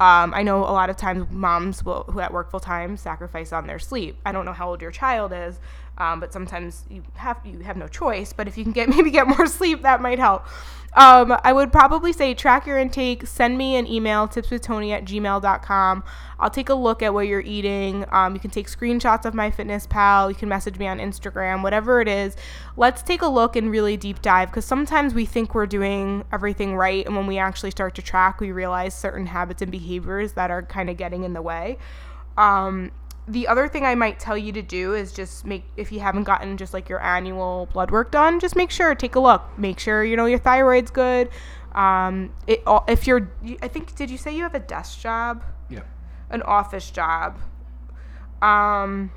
Um, 0.00 0.32
I 0.32 0.42
know 0.42 0.60
a 0.60 0.72
lot 0.72 0.88
of 0.88 0.96
times 0.96 1.26
moms 1.30 1.84
will, 1.84 2.04
who 2.04 2.20
at 2.20 2.32
work 2.32 2.50
full 2.50 2.60
time 2.60 2.96
sacrifice 2.96 3.52
on 3.52 3.66
their 3.66 3.78
sleep. 3.78 4.16
I 4.24 4.32
don't 4.32 4.46
know 4.46 4.54
how 4.54 4.70
old 4.70 4.80
your 4.80 4.90
child 4.90 5.30
is, 5.34 5.60
um, 5.98 6.20
but 6.20 6.32
sometimes 6.32 6.84
you 6.88 7.02
have 7.14 7.38
you 7.44 7.60
have 7.60 7.76
no 7.76 7.88
choice. 7.88 8.32
But 8.32 8.48
if 8.48 8.56
you 8.56 8.64
can 8.64 8.72
get 8.72 8.88
maybe 8.96 9.10
get 9.10 9.26
more 9.26 9.46
sleep, 9.46 9.82
that 9.82 10.00
might 10.00 10.18
help. 10.18 10.46
Um, 10.94 11.36
I 11.44 11.52
would 11.52 11.70
probably 11.70 12.12
say 12.12 12.34
track 12.34 12.66
your 12.66 12.76
intake. 12.76 13.26
Send 13.26 13.56
me 13.56 13.76
an 13.76 13.86
email, 13.86 14.26
tipswithtony 14.26 14.90
at 14.90 15.04
gmail.com. 15.04 16.02
I'll 16.40 16.50
take 16.50 16.68
a 16.68 16.74
look 16.74 17.02
at 17.02 17.14
what 17.14 17.28
you're 17.28 17.42
eating. 17.42 18.04
Um, 18.10 18.34
you 18.34 18.40
can 18.40 18.50
take 18.50 18.66
screenshots 18.66 19.24
of 19.24 19.34
MyFitnessPal. 19.34 20.30
You 20.30 20.34
can 20.34 20.48
message 20.48 20.78
me 20.78 20.88
on 20.88 20.98
Instagram, 20.98 21.62
whatever 21.62 22.00
it 22.00 22.08
is. 22.08 22.34
Let's 22.76 23.02
take 23.02 23.22
a 23.22 23.28
look 23.28 23.54
and 23.54 23.70
really 23.70 23.96
deep 23.96 24.20
dive 24.20 24.48
because 24.48 24.64
sometimes 24.64 25.14
we 25.14 25.26
think 25.26 25.54
we're 25.54 25.66
doing 25.66 26.24
everything 26.32 26.74
right. 26.74 27.06
And 27.06 27.14
when 27.14 27.26
we 27.26 27.38
actually 27.38 27.70
start 27.70 27.94
to 27.96 28.02
track, 28.02 28.40
we 28.40 28.50
realize 28.50 28.94
certain 28.94 29.26
habits 29.26 29.62
and 29.62 29.70
behaviors 29.70 30.32
that 30.32 30.50
are 30.50 30.62
kind 30.62 30.90
of 30.90 30.96
getting 30.96 31.22
in 31.22 31.34
the 31.34 31.42
way. 31.42 31.78
Um, 32.36 32.90
the 33.28 33.46
other 33.46 33.68
thing 33.68 33.84
I 33.84 33.94
might 33.94 34.18
tell 34.18 34.36
you 34.36 34.52
to 34.52 34.62
do 34.62 34.94
is 34.94 35.12
just 35.12 35.46
make 35.46 35.64
if 35.76 35.92
you 35.92 36.00
haven't 36.00 36.24
gotten 36.24 36.56
just 36.56 36.74
like 36.74 36.88
your 36.88 37.00
annual 37.02 37.68
blood 37.72 37.90
work 37.90 38.10
done, 38.10 38.40
just 38.40 38.56
make 38.56 38.70
sure 38.70 38.94
take 38.94 39.14
a 39.14 39.20
look. 39.20 39.42
Make 39.58 39.78
sure 39.78 40.04
you 40.04 40.16
know 40.16 40.26
your 40.26 40.38
thyroid's 40.38 40.90
good. 40.90 41.28
Um, 41.72 42.32
it 42.46 42.62
if 42.88 43.06
you're 43.06 43.30
I 43.62 43.68
think 43.68 43.94
did 43.94 44.10
you 44.10 44.18
say 44.18 44.34
you 44.34 44.42
have 44.42 44.54
a 44.54 44.60
desk 44.60 45.00
job? 45.00 45.44
Yeah. 45.68 45.82
An 46.30 46.42
office 46.42 46.90
job. 46.90 47.38
Um, 48.42 49.12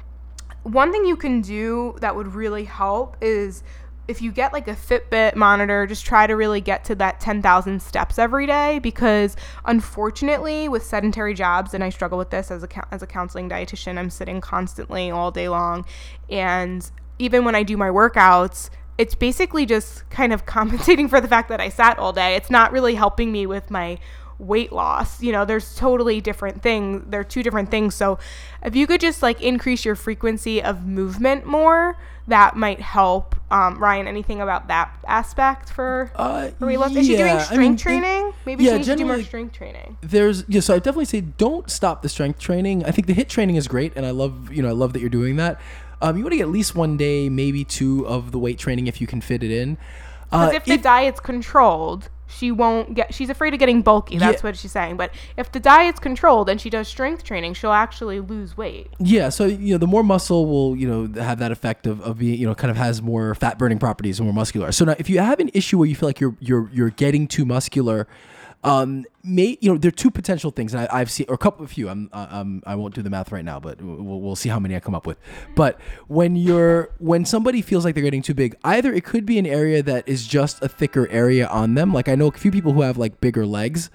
one 0.64 0.92
thing 0.92 1.06
you 1.06 1.16
can 1.16 1.42
do 1.42 1.96
that 2.00 2.16
would 2.16 2.36
really 2.36 2.66
help 2.66 3.18
is 3.22 3.64
if 4.08 4.22
you 4.22 4.32
get 4.32 4.52
like 4.52 4.68
a 4.68 4.76
Fitbit 4.76 5.36
monitor, 5.36 5.88
just 5.88 6.06
try 6.06 6.28
to 6.28 6.36
really 6.36 6.62
get 6.62 6.84
to 6.86 6.96
that 6.96 7.20
10,000 7.20 7.82
steps 7.82 8.20
every 8.20 8.46
day 8.46 8.80
because 8.80 9.36
unfortunately 9.66 10.68
with 10.68 10.84
sedentary 10.84 11.34
jobs 11.34 11.74
and 11.74 11.84
I 11.84 11.90
struggle 11.90 12.18
with 12.18 12.30
this 12.30 12.52
as 12.52 12.64
a 12.64 12.94
as 12.94 13.02
a 13.02 13.08
counseling 13.08 13.50
dietitian, 13.50 13.98
I'm 13.98 14.10
sitting 14.10 14.42
constantly 14.42 15.10
all 15.10 15.32
day 15.32 15.48
long 15.48 15.86
and 16.30 16.90
even 17.20 17.46
when 17.46 17.56
I 17.56 17.64
do 17.64 17.78
my 17.78 17.90
workouts, 17.90 18.70
it's 18.98 19.16
basically 19.16 19.66
just 19.66 20.10
kind 20.10 20.34
of 20.34 20.46
compensating 20.48 21.08
for 21.08 21.22
the 21.22 21.28
fact 21.28 21.50
that 21.50 21.62
I 21.62 21.70
sat 21.70 21.98
all 21.98 22.12
day. 22.12 22.36
It's 22.36 22.50
not 22.50 22.72
really 22.72 22.96
helping 22.96 23.32
me 23.32 23.46
with 23.46 23.72
my 23.72 24.00
weight 24.40 24.72
loss. 24.72 25.22
You 25.22 25.32
know, 25.32 25.46
there's 25.46 25.76
totally 25.76 26.22
different 26.22 26.62
things. 26.62 27.04
They're 27.08 27.24
two 27.24 27.44
different 27.44 27.70
things. 27.72 27.96
So 27.96 28.20
if 28.64 28.76
you 28.76 28.88
could 28.88 29.02
just 29.02 29.22
like 29.22 29.42
increase 29.42 29.86
your 29.86 29.96
frequency 29.96 30.62
of 30.62 30.86
movement 30.86 31.46
more, 31.46 31.98
that 32.28 32.56
might 32.56 32.80
help. 32.80 33.36
Um, 33.52 33.78
Ryan, 33.78 34.08
anything 34.08 34.42
about 34.42 34.68
that 34.70 34.92
aspect 35.08 35.70
for, 35.70 36.10
Uh, 36.16 36.50
for 36.58 36.66
weight 36.68 36.80
loss? 36.80 36.96
Is 36.96 37.06
she 37.06 37.16
doing 37.18 37.28
yeah, 37.28 37.36
I 37.38 37.44
strength 37.44 37.60
mean, 37.60 37.74
it- 37.74 37.80
training? 37.80 38.34
Maybe 38.46 38.64
yeah, 38.64 38.72
she 38.72 38.76
needs 38.78 38.88
to 38.90 38.96
do 38.96 39.06
more 39.06 39.22
strength 39.22 39.54
training. 39.56 39.98
there's 40.02 40.44
yeah 40.48 40.62
so 40.62 40.74
i 40.74 40.78
definitely 40.80 41.06
say 41.06 41.22
don't 41.22 41.70
stop 41.70 42.02
the 42.02 42.10
strength 42.10 42.40
training 42.40 42.84
i 42.86 42.92
think 42.92 43.08
the 43.08 43.14
HIIT 43.14 43.28
training 43.30 43.56
is 43.58 43.68
great 43.68 43.94
and 43.96 44.06
i 44.06 44.12
love 44.12 44.52
you 44.52 44.62
know 44.64 44.70
i 44.70 44.72
love 44.72 44.94
that 44.94 45.00
you're 45.02 45.10
doing 45.10 45.36
that 45.38 45.60
um, 46.02 46.18
you 46.18 46.24
want 46.24 46.32
to 46.34 46.38
get 46.38 46.44
at 46.44 46.50
least 46.50 46.76
one 46.76 46.98
day 46.98 47.30
maybe 47.30 47.64
two 47.64 48.06
of 48.08 48.32
the 48.32 48.40
weight 48.40 48.58
training 48.58 48.88
if 48.88 49.00
you 49.00 49.08
can 49.08 49.22
fit 49.22 49.44
it 49.44 49.52
in 49.52 49.78
uh, 50.32 50.48
Because 50.50 50.56
if 50.56 50.66
the 50.66 50.78
diet's 50.78 51.20
controlled, 51.20 52.10
she 52.38 52.52
won't 52.52 52.94
get. 52.96 53.14
She's 53.14 53.30
afraid 53.30 53.54
of 53.54 53.60
getting 53.60 53.82
bulky. 53.82 54.18
That's 54.18 54.42
Yeah. 54.42 54.50
what 54.50 54.58
she's 54.58 54.72
saying. 54.72 54.98
But 54.98 55.12
if 55.38 55.52
the 55.52 55.60
diet's 55.60 56.00
controlled 56.00 56.50
and 56.50 56.60
she 56.60 56.70
does 56.70 56.88
strength 56.88 57.24
training, 57.24 57.54
she'll 57.54 57.72
actually 57.72 58.20
lose 58.20 58.58
weight. 58.58 58.88
yeah 59.00 59.30
so 59.30 59.46
you 59.46 59.74
know 59.74 59.78
the 59.78 59.88
more 59.88 60.04
muscle 60.04 60.46
will 60.46 60.76
you 60.76 60.88
know 60.88 61.22
have 61.22 61.40
that 61.40 61.52
effect 61.52 61.86
of, 61.88 62.02
of 62.02 62.18
being 62.20 62.40
you 62.40 62.46
know 62.48 62.56
kind 62.56 62.72
of 62.72 62.78
has 62.78 63.02
more 63.02 63.36
fat 63.36 63.58
burning 63.58 63.80
properties 63.80 64.20
and 64.20 64.26
more 64.28 64.34
muscular 64.34 64.72
so 64.72 64.86
now 64.86 64.96
if 64.98 65.10
you 65.10 65.20
have 65.20 65.40
an 65.40 65.50
issue 65.54 65.78
where 65.78 65.88
you 65.88 65.96
feel 65.96 66.10
like 66.10 66.20
you're 66.20 66.36
you're 66.40 66.70
you're 66.74 66.90
getting 66.90 67.28
too 67.28 67.46
muscular 67.46 68.08
um 68.64 69.06
may 69.24 69.58
you 69.62 69.72
know 69.72 69.78
there 69.78 69.90
are 69.90 69.92
two 69.92 70.12
potential 70.12 70.52
things 70.52 70.74
and 70.74 70.84
I, 70.84 71.00
i've 71.00 71.12
seen 71.12 71.26
or 71.30 71.36
a 71.36 71.38
couple 71.38 71.64
of 71.64 71.72
few. 71.72 71.90
I'm 71.90 72.10
um 72.14 72.64
i 72.66 72.76
won't 72.76 72.96
do 72.96 73.02
the 73.02 73.10
math 73.10 73.32
right 73.32 73.44
now 73.44 73.60
but 73.60 73.82
we'll, 73.82 74.22
we'll 74.22 74.36
see 74.36 74.50
how 74.50 74.60
many 74.60 74.76
i 74.76 74.80
come 74.80 74.96
up 74.96 75.06
with. 75.06 75.18
But 75.56 75.80
when 76.08 76.36
you're 76.36 76.90
when 77.00 77.26
somebody 77.26 77.62
feels 77.62 77.86
like 77.86 77.96
they're 77.96 78.04
getting 78.04 78.22
too 78.22 78.34
big 78.34 78.56
either 78.64 78.94
it 78.94 79.04
could 79.04 79.26
be 79.26 79.38
an 79.38 79.46
area 79.46 79.84
that 79.84 80.08
is 80.08 80.28
just 80.28 80.62
a 80.62 80.68
thicker 80.68 81.08
area 81.10 81.48
on 81.48 81.76
them. 81.76 81.94
Like 81.94 82.08
i 82.08 82.16
know 82.16 82.28
a 82.28 82.32
few 82.32 82.52
people 82.52 82.74
who 82.74 82.82
have 82.82 82.98
like 82.98 83.20
bigger 83.20 83.46
legs 83.46 83.90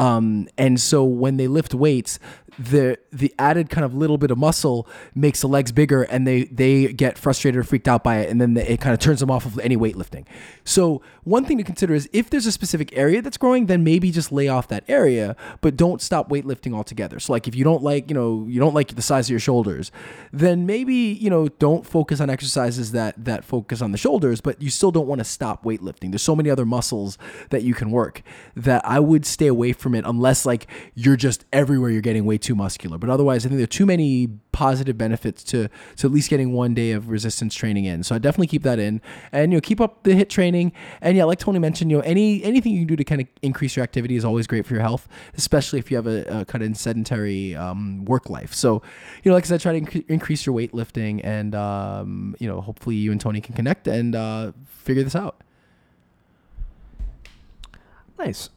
um, 0.00 0.48
and 0.56 0.80
so 0.80 1.04
when 1.04 1.36
they 1.36 1.46
lift 1.46 1.74
weights, 1.74 2.18
the 2.58 2.98
the 3.12 3.34
added 3.38 3.70
kind 3.70 3.84
of 3.84 3.94
little 3.94 4.18
bit 4.18 4.30
of 4.30 4.38
muscle 4.38 4.88
makes 5.14 5.42
the 5.42 5.46
legs 5.46 5.72
bigger, 5.72 6.02
and 6.04 6.26
they 6.26 6.44
they 6.44 6.92
get 6.92 7.18
frustrated 7.18 7.58
or 7.58 7.62
freaked 7.62 7.86
out 7.86 8.02
by 8.02 8.18
it, 8.18 8.30
and 8.30 8.40
then 8.40 8.56
it 8.56 8.80
kind 8.80 8.94
of 8.94 8.98
turns 8.98 9.20
them 9.20 9.30
off 9.30 9.44
of 9.44 9.58
any 9.60 9.76
weightlifting. 9.76 10.24
So 10.64 11.02
one 11.24 11.44
thing 11.44 11.58
to 11.58 11.64
consider 11.64 11.94
is 11.94 12.08
if 12.12 12.30
there's 12.30 12.46
a 12.46 12.52
specific 12.52 12.96
area 12.96 13.20
that's 13.20 13.36
growing, 13.36 13.66
then 13.66 13.84
maybe 13.84 14.10
just 14.10 14.32
lay 14.32 14.48
off 14.48 14.68
that 14.68 14.84
area, 14.88 15.36
but 15.60 15.76
don't 15.76 16.00
stop 16.00 16.30
weightlifting 16.30 16.74
altogether. 16.74 17.20
So 17.20 17.32
like 17.32 17.46
if 17.46 17.54
you 17.54 17.64
don't 17.64 17.82
like 17.82 18.08
you 18.08 18.14
know 18.14 18.46
you 18.48 18.58
don't 18.58 18.74
like 18.74 18.94
the 18.94 19.02
size 19.02 19.26
of 19.26 19.30
your 19.30 19.40
shoulders, 19.40 19.92
then 20.32 20.64
maybe 20.64 20.94
you 20.94 21.28
know 21.30 21.48
don't 21.48 21.86
focus 21.86 22.20
on 22.20 22.30
exercises 22.30 22.92
that 22.92 23.22
that 23.22 23.44
focus 23.44 23.82
on 23.82 23.92
the 23.92 23.98
shoulders, 23.98 24.40
but 24.40 24.60
you 24.62 24.70
still 24.70 24.90
don't 24.90 25.06
want 25.06 25.18
to 25.20 25.24
stop 25.24 25.64
weightlifting. 25.64 26.10
There's 26.10 26.22
so 26.22 26.36
many 26.36 26.48
other 26.48 26.64
muscles 26.66 27.18
that 27.50 27.62
you 27.62 27.74
can 27.74 27.90
work 27.90 28.22
that 28.56 28.84
I 28.84 28.98
would 28.98 29.26
stay 29.26 29.46
away 29.46 29.72
from 29.72 29.89
unless 29.94 30.46
like 30.46 30.66
you're 30.94 31.16
just 31.16 31.44
everywhere 31.52 31.90
you're 31.90 32.00
getting 32.00 32.24
way 32.24 32.38
too 32.38 32.54
muscular. 32.54 32.98
But 32.98 33.10
otherwise, 33.10 33.44
I 33.44 33.48
think 33.48 33.58
there 33.58 33.64
are 33.64 33.66
too 33.66 33.86
many 33.86 34.28
positive 34.52 34.98
benefits 34.98 35.42
to 35.44 35.68
to 35.96 36.06
at 36.06 36.12
least 36.12 36.30
getting 36.30 36.52
one 36.52 36.74
day 36.74 36.92
of 36.92 37.08
resistance 37.08 37.54
training 37.54 37.84
in. 37.84 38.02
So 38.02 38.14
I 38.14 38.18
definitely 38.18 38.48
keep 38.48 38.62
that 38.62 38.78
in, 38.78 39.00
and 39.32 39.52
you 39.52 39.56
know 39.56 39.60
keep 39.60 39.80
up 39.80 40.02
the 40.02 40.12
HIIT 40.12 40.28
training. 40.28 40.72
And 41.00 41.16
yeah, 41.16 41.24
like 41.24 41.38
Tony 41.38 41.58
mentioned, 41.58 41.90
you 41.90 41.98
know 41.98 42.02
any 42.04 42.42
anything 42.44 42.72
you 42.72 42.80
can 42.80 42.88
do 42.88 42.96
to 42.96 43.04
kind 43.04 43.20
of 43.20 43.28
increase 43.42 43.76
your 43.76 43.82
activity 43.82 44.16
is 44.16 44.24
always 44.24 44.46
great 44.46 44.66
for 44.66 44.74
your 44.74 44.82
health, 44.82 45.08
especially 45.36 45.78
if 45.78 45.90
you 45.90 45.96
have 45.96 46.06
a, 46.06 46.40
a 46.40 46.44
kind 46.44 46.64
of 46.64 46.76
sedentary 46.76 47.54
um, 47.56 48.04
work 48.04 48.30
life. 48.30 48.54
So 48.54 48.82
you 49.22 49.30
know, 49.30 49.34
like 49.34 49.44
I 49.44 49.48
said, 49.48 49.60
try 49.60 49.78
to 49.78 49.80
inc- 49.80 50.04
increase 50.08 50.46
your 50.46 50.54
weightlifting, 50.54 51.20
and 51.24 51.54
um, 51.54 52.36
you 52.38 52.48
know 52.48 52.60
hopefully 52.60 52.96
you 52.96 53.12
and 53.12 53.20
Tony 53.20 53.40
can 53.40 53.54
connect 53.54 53.86
and 53.86 54.14
uh, 54.14 54.52
figure 54.66 55.02
this 55.02 55.16
out. 55.16 55.42
Nice. 58.18 58.50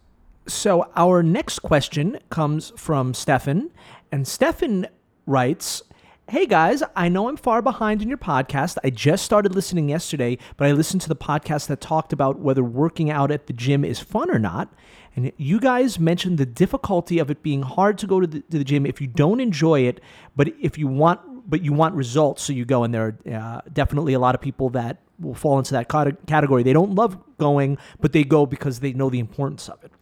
So 0.47 0.89
our 0.95 1.23
next 1.23 1.59
question 1.59 2.19
comes 2.29 2.73
from 2.75 3.13
Stefan, 3.13 3.71
and 4.11 4.27
Stefan 4.27 4.87
writes, 5.25 5.83
Hey 6.29 6.45
guys, 6.45 6.83
I 6.97 7.07
know 7.07 7.29
I'm 7.29 7.37
far 7.37 7.61
behind 7.61 8.01
in 8.01 8.09
your 8.09 8.17
podcast. 8.17 8.77
I 8.83 8.89
just 8.89 9.23
started 9.23 9.55
listening 9.55 9.87
yesterday, 9.87 10.37
but 10.57 10.67
I 10.67 10.73
listened 10.73 11.01
to 11.03 11.09
the 11.09 11.15
podcast 11.15 11.67
that 11.67 11.79
talked 11.79 12.11
about 12.11 12.39
whether 12.39 12.63
working 12.63 13.09
out 13.09 13.31
at 13.31 13.47
the 13.47 13.53
gym 13.53 13.85
is 13.85 13.99
fun 13.99 14.29
or 14.29 14.39
not. 14.39 14.73
And 15.15 15.31
you 15.37 15.61
guys 15.61 15.97
mentioned 15.97 16.37
the 16.37 16.45
difficulty 16.45 17.19
of 17.19 17.31
it 17.31 17.41
being 17.41 17.61
hard 17.61 17.97
to 17.99 18.07
go 18.07 18.19
to 18.19 18.27
the, 18.27 18.41
to 18.41 18.57
the 18.57 18.63
gym 18.65 18.85
if 18.85 18.99
you 18.99 19.07
don't 19.07 19.39
enjoy 19.39 19.81
it, 19.81 20.01
but 20.35 20.49
if 20.59 20.77
you 20.77 20.87
want 20.87 21.21
but 21.49 21.61
you 21.61 21.71
want 21.71 21.95
results, 21.95 22.43
so 22.43 22.51
you 22.51 22.65
go. 22.65 22.83
And 22.83 22.93
there 22.93 23.17
are 23.27 23.33
uh, 23.33 23.61
definitely 23.71 24.13
a 24.13 24.19
lot 24.19 24.35
of 24.35 24.41
people 24.41 24.69
that 24.71 24.97
will 25.19 25.35
fall 25.35 25.57
into 25.57 25.71
that 25.73 25.87
category. 26.27 26.63
They 26.63 26.73
don't 26.73 26.95
love 26.95 27.17
going, 27.37 27.77
but 28.01 28.11
they 28.11 28.23
go 28.25 28.45
because 28.45 28.81
they 28.81 28.91
know 28.91 29.09
the 29.09 29.19
importance 29.19 29.69
of 29.69 29.81
it. 29.83 29.92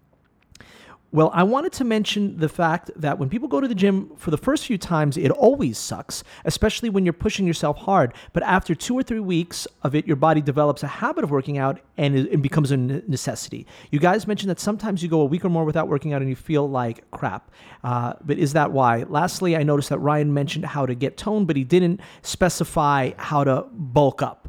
Well, 1.14 1.30
I 1.34 1.44
wanted 1.44 1.74
to 1.74 1.84
mention 1.84 2.38
the 2.38 2.48
fact 2.48 2.90
that 2.96 3.20
when 3.20 3.28
people 3.28 3.50
go 3.50 3.60
to 3.60 3.68
the 3.68 3.76
gym 3.76 4.12
for 4.16 4.32
the 4.32 4.38
first 4.38 4.66
few 4.66 4.78
times, 4.78 5.18
it 5.18 5.30
always 5.30 5.78
sucks, 5.78 6.24
especially 6.46 6.90
when 6.90 7.06
you're 7.06 7.12
pushing 7.12 7.46
yourself 7.46 7.80
hard. 7.80 8.14
But 8.32 8.44
after 8.44 8.74
two 8.74 8.98
or 8.98 9.04
three 9.04 9.20
weeks 9.20 9.68
of 9.84 9.94
it, 9.94 10.08
your 10.08 10.16
body 10.16 10.40
develops 10.40 10.84
a 10.84 10.88
habit 10.88 11.26
of 11.26 11.30
working 11.30 11.58
out 11.58 11.82
and 11.98 12.16
it 12.16 12.42
becomes 12.42 12.72
a 12.72 12.78
necessity. 12.78 13.68
You 13.90 14.00
guys 14.00 14.26
mentioned 14.26 14.52
that 14.52 14.62
sometimes 14.62 15.04
you 15.04 15.10
go 15.10 15.20
a 15.20 15.26
week 15.26 15.44
or 15.44 15.50
more 15.50 15.66
without 15.66 15.90
working 15.90 16.14
out 16.14 16.22
and 16.22 16.30
you 16.30 16.36
feel 16.38 16.70
like 16.70 17.04
crap. 17.12 17.52
Uh, 17.84 18.14
but 18.24 18.38
is 18.38 18.54
that 18.54 18.72
why? 18.72 19.04
Lastly, 19.04 19.58
I 19.58 19.64
noticed 19.64 19.90
that 19.90 20.00
Ryan 20.00 20.34
mentioned 20.34 20.64
how 20.64 20.86
to 20.86 20.96
get 20.96 21.18
toned, 21.18 21.46
but 21.46 21.58
he 21.58 21.66
didn't 21.66 22.00
specify 22.22 23.12
how 23.18 23.44
to 23.44 23.66
bulk 23.74 24.22
up. 24.22 24.48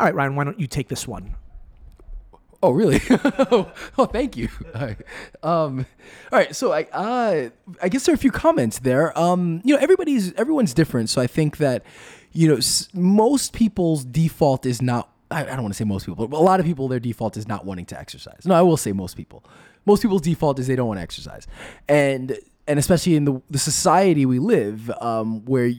All 0.00 0.06
right, 0.06 0.14
Ryan, 0.14 0.34
why 0.34 0.42
don't 0.42 0.58
you 0.58 0.66
take 0.66 0.88
this 0.88 1.06
one? 1.06 1.36
Oh, 2.64 2.70
really? 2.70 2.98
oh, 3.10 4.06
thank 4.10 4.38
you. 4.38 4.48
All 4.74 4.80
right. 4.80 4.96
Um, 5.42 5.86
all 6.32 6.38
right. 6.38 6.56
So 6.56 6.72
I, 6.72 6.84
uh, 6.92 7.50
I 7.82 7.88
guess 7.90 8.06
there 8.06 8.14
are 8.14 8.16
a 8.16 8.18
few 8.18 8.30
comments 8.30 8.78
there. 8.78 9.16
Um, 9.18 9.60
you 9.64 9.74
know, 9.74 9.80
everybody's 9.82 10.32
everyone's 10.34 10.72
different. 10.72 11.10
So 11.10 11.20
I 11.20 11.26
think 11.26 11.58
that, 11.58 11.84
you 12.32 12.48
know, 12.48 12.56
s- 12.56 12.88
most 12.94 13.52
people's 13.52 14.02
default 14.02 14.64
is 14.64 14.80
not. 14.80 15.10
I, 15.30 15.42
I 15.42 15.44
don't 15.44 15.60
want 15.62 15.74
to 15.74 15.76
say 15.76 15.84
most 15.84 16.06
people, 16.06 16.26
but 16.26 16.38
a 16.38 16.40
lot 16.40 16.58
of 16.58 16.64
people 16.64 16.88
their 16.88 17.00
default 17.00 17.36
is 17.36 17.46
not 17.46 17.66
wanting 17.66 17.84
to 17.86 18.00
exercise. 18.00 18.46
No, 18.46 18.54
I 18.54 18.62
will 18.62 18.78
say 18.78 18.92
most 18.92 19.14
people. 19.14 19.44
Most 19.84 20.00
people's 20.00 20.22
default 20.22 20.58
is 20.58 20.66
they 20.66 20.76
don't 20.76 20.88
want 20.88 20.96
to 20.98 21.02
exercise, 21.02 21.46
and 21.86 22.38
and 22.66 22.78
especially 22.78 23.16
in 23.16 23.26
the 23.26 23.42
the 23.50 23.58
society 23.58 24.24
we 24.24 24.38
live, 24.38 24.90
um, 25.02 25.44
where 25.44 25.70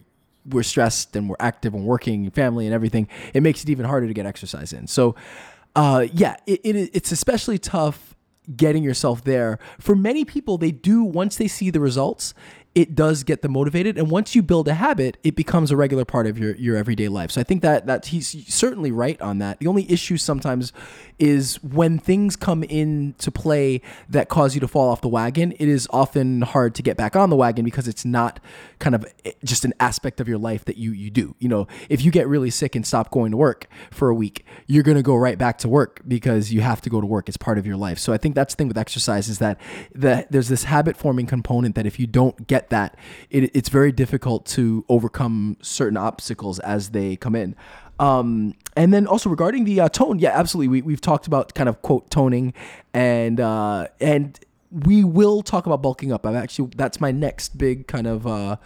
we're 0.48 0.62
stressed 0.62 1.16
and 1.16 1.28
we're 1.28 1.36
active 1.40 1.74
and 1.74 1.84
working, 1.86 2.30
family 2.30 2.68
and 2.68 2.76
everything, 2.76 3.08
it 3.34 3.42
makes 3.42 3.64
it 3.64 3.70
even 3.70 3.86
harder 3.86 4.06
to 4.06 4.14
get 4.14 4.28
exercise 4.28 4.72
in. 4.74 4.86
So, 4.86 5.16
uh, 5.76 6.08
yeah, 6.14 6.38
it, 6.46 6.62
it, 6.64 6.90
it's 6.94 7.12
especially 7.12 7.58
tough 7.58 8.16
getting 8.56 8.84
yourself 8.84 9.24
there. 9.24 9.60
For 9.80 9.96
many 9.96 10.24
people, 10.24 10.58
they 10.58 10.72
do, 10.72 11.04
once 11.04 11.36
they 11.36 11.48
see 11.48 11.70
the 11.70 11.80
results, 11.80 12.34
it 12.76 12.94
does 12.94 13.24
get 13.24 13.42
them 13.42 13.54
motivated. 13.54 13.98
And 13.98 14.12
once 14.12 14.36
you 14.36 14.44
build 14.44 14.68
a 14.68 14.74
habit, 14.74 15.18
it 15.24 15.36
becomes 15.36 15.72
a 15.72 15.78
regular 15.78 16.04
part 16.04 16.28
of 16.28 16.38
your, 16.38 16.56
your 16.58 16.76
everyday 16.76 17.08
life. 17.08 17.32
So 17.32 17.40
I 17.40 17.46
think 17.46 17.62
that, 17.62 17.88
that 17.88 18.08
he's 18.08 18.54
certainly 18.54 18.92
right 18.92 19.20
on 19.22 19.40
that. 19.40 19.60
The 19.60 19.68
only 19.68 19.90
issue 19.90 20.18
sometimes 20.18 20.74
is 21.18 21.56
when 21.64 21.98
things 21.98 22.36
come 22.36 22.64
into 22.64 23.32
play 23.32 23.82
that 24.10 24.28
cause 24.28 24.56
you 24.56 24.62
to 24.62 24.68
fall 24.68 24.90
off 24.90 25.00
the 25.00 25.08
wagon, 25.08 25.54
it 25.54 25.70
is 25.70 25.88
often 25.92 26.42
hard 26.42 26.76
to 26.76 26.84
get 26.84 26.98
back 26.98 27.16
on 27.16 27.30
the 27.30 27.38
wagon 27.38 27.64
because 27.64 27.88
it's 27.88 28.04
not 28.04 28.42
kind 28.80 28.96
of 28.96 29.06
eh, 29.24 29.32
just 29.44 29.66
an 29.66 29.74
aspect 29.80 30.20
of 30.20 30.28
your 30.28 30.38
life 30.38 30.66
that 30.66 30.78
you 30.78 30.92
you 30.92 31.10
do. 31.10 31.36
You 31.40 31.50
know, 31.50 31.68
if 31.90 32.04
you 32.04 32.12
get 32.12 32.28
really 32.28 32.50
sick 32.50 32.76
and 32.76 32.86
stop 32.86 33.12
going 33.12 33.32
to 33.32 33.38
work 33.38 33.68
for 33.92 34.10
a 34.10 34.16
week, 34.16 34.46
you're 34.68 34.84
going 34.84 34.98
to 34.98 35.04
go 35.04 35.16
right 35.16 35.38
back 35.38 35.58
to 35.60 35.70
work 35.70 36.02
because 36.08 36.52
you 36.52 36.62
have 36.62 36.82
to 36.82 36.90
go 36.90 37.02
to 37.02 37.08
work. 37.08 37.28
It's 37.28 37.38
part 37.38 37.58
of 37.58 37.66
your 37.66 37.78
life. 37.78 38.00
So 38.00 38.14
I 38.14 38.18
think 38.18 38.36
that's 38.36 38.54
the 38.54 38.58
thing 38.58 38.68
with 38.68 38.78
exercise 38.78 39.30
is 39.30 39.40
that 39.40 39.60
that 39.94 40.32
there's 40.32 40.50
this 40.50 40.66
habit 40.66 40.98
forming 40.98 41.26
component 41.26 41.76
that 41.76 41.86
if 41.86 42.00
you 42.00 42.08
don't 42.08 42.48
get 42.48 42.70
that, 42.70 42.98
it, 43.30 43.56
it's 43.56 43.70
very 43.70 43.92
difficult 43.92 44.46
to 44.48 44.86
overcome 44.90 45.58
certain 45.62 45.98
obstacles 45.98 46.60
as 46.60 46.90
they 46.90 47.16
come 47.16 47.36
in. 47.36 47.56
Um, 48.00 48.56
and 48.76 48.94
then 48.94 49.08
also 49.08 49.30
regarding 49.30 49.64
the 49.64 49.80
uh, 49.80 49.90
tone, 49.90 50.20
yeah, 50.20 50.38
absolutely. 50.38 50.68
We, 50.68 50.82
we've 50.82 51.02
talked 51.02 51.28
about 51.28 51.54
kind 51.54 51.70
of 51.70 51.82
quote 51.82 52.10
toning 52.10 52.54
and, 52.94 53.40
uh, 53.40 53.88
and 54.02 54.38
we 54.84 55.04
will 55.06 55.42
talk 55.42 55.66
about 55.66 55.82
bulking 55.82 56.12
up. 56.12 56.26
I'm 56.26 56.36
actually, 56.36 56.70
that's 56.76 57.00
my 57.00 57.12
next 57.12 57.58
big 57.58 57.88
kind 57.88 58.08
of, 58.08 58.28
uh, 58.28 58.58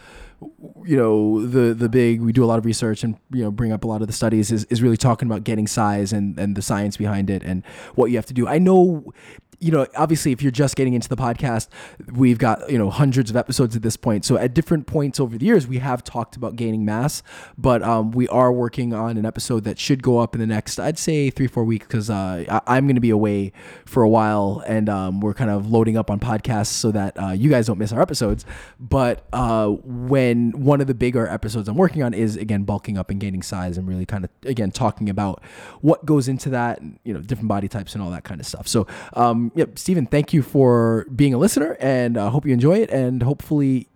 you 0.84 0.98
know, 0.98 1.46
the, 1.46 1.74
the 1.74 1.88
big, 1.88 2.22
we 2.22 2.32
do 2.32 2.44
a 2.44 2.48
lot 2.48 2.58
of 2.58 2.66
research 2.66 3.04
and, 3.04 3.18
you 3.32 3.44
know, 3.44 3.52
bring 3.52 3.72
up 3.72 3.84
a 3.84 3.88
lot 3.88 4.02
of 4.02 4.08
the 4.08 4.14
studies 4.14 4.52
is, 4.52 4.64
is 4.66 4.82
really 4.82 4.98
talking 4.98 5.28
about 5.28 5.44
getting 5.44 5.68
size 5.68 6.12
and, 6.12 6.40
and 6.40 6.56
the 6.56 6.62
science 6.62 6.98
behind 6.98 7.30
it 7.30 7.44
and 7.44 7.64
what 7.94 8.10
you 8.10 8.18
have 8.18 8.26
to 8.26 8.34
do. 8.34 8.48
I 8.48 8.58
know, 8.58 9.14
you 9.60 9.72
know, 9.72 9.86
obviously, 9.96 10.32
if 10.32 10.42
you're 10.42 10.52
just 10.52 10.76
getting 10.76 10.94
into 10.94 11.10
the 11.10 11.18
podcast, 11.18 11.68
we've 12.14 12.38
got, 12.38 12.70
you 12.72 12.78
know, 12.78 12.90
hundreds 12.90 13.30
of 13.30 13.36
episodes 13.36 13.76
at 13.76 13.82
this 13.82 13.98
point. 13.98 14.26
So 14.26 14.38
at 14.38 14.54
different 14.54 14.88
points 14.88 15.20
over 15.20 15.38
the 15.38 15.46
years, 15.46 15.68
we 15.68 15.80
have 15.80 16.04
talked 16.04 16.36
about 16.36 16.56
gaining 16.56 16.86
mass, 16.86 17.24
but 17.58 17.84
um, 17.84 18.12
we 18.12 18.28
are 18.30 18.52
working 18.52 18.94
on 18.94 19.18
an 19.18 19.26
episode 19.26 19.66
that 19.66 19.78
should 19.78 20.02
go 20.02 20.20
up 20.20 20.34
in 20.34 20.40
the 20.40 20.48
next, 20.48 20.80
I'd 20.80 20.98
say, 20.98 21.30
three, 21.30 21.48
four 21.48 21.64
weeks, 21.64 21.88
because 21.88 22.10
uh, 22.10 22.62
I'm 22.68 22.86
going 22.86 22.96
to 22.96 23.02
be 23.02 23.10
away 23.10 23.52
for 23.86 24.04
a 24.04 24.10
while 24.10 24.64
and 24.66 24.88
um, 24.88 25.20
we're 25.20 25.34
kind 25.34 25.50
of 25.50 25.70
loading 25.70 25.98
up 25.98 26.10
on 26.10 26.20
podcasts 26.20 26.68
so 26.68 26.92
that 26.92 27.22
uh, 27.22 27.32
you 27.32 27.50
guys 27.50 27.68
don't 27.68 27.78
miss 27.78 27.92
our 27.92 28.02
episodes. 28.02 28.46
But 28.80 29.28
uh, 29.34 29.68
when 29.68 30.52
one 30.52 30.82
of 30.82 30.88
the 30.88 30.96
bigger 30.96 31.28
episodes 31.28 31.68
I'm 31.68 31.76
working 31.76 32.02
on 32.04 32.14
is, 32.14 32.38
again, 32.38 32.64
bulking 32.64 32.98
up 32.98 33.10
and 33.10 33.20
gaining 33.20 33.42
size 33.42 33.78
and 33.78 33.88
really 33.88 34.06
kind 34.06 34.24
of, 34.24 34.32
again, 34.46 34.72
talking 34.72 35.10
about 35.10 35.44
what 35.82 36.06
goes 36.06 36.28
into 36.28 36.50
that, 36.52 36.80
and, 36.80 36.98
you 37.04 37.14
know, 37.14 37.20
different 37.20 37.50
body 37.50 37.68
types 37.68 37.94
and 37.94 38.02
all 38.02 38.12
that 38.12 38.24
kind 38.24 38.40
of 38.40 38.48
stuff. 38.48 38.68
So, 38.68 38.88
um, 39.14 39.49
yep, 39.56 39.78
Stephen, 39.78 40.06
thank 40.06 40.34
you 40.34 40.42
for 40.42 41.06
being 41.16 41.34
a 41.34 41.38
listener 41.38 41.78
and 41.80 42.18
uh, 42.18 42.30
hope 42.30 42.46
you 42.46 42.54
enjoy 42.54 42.78
it. 42.78 42.90
And 42.90 43.24
hopefully, 43.24 43.88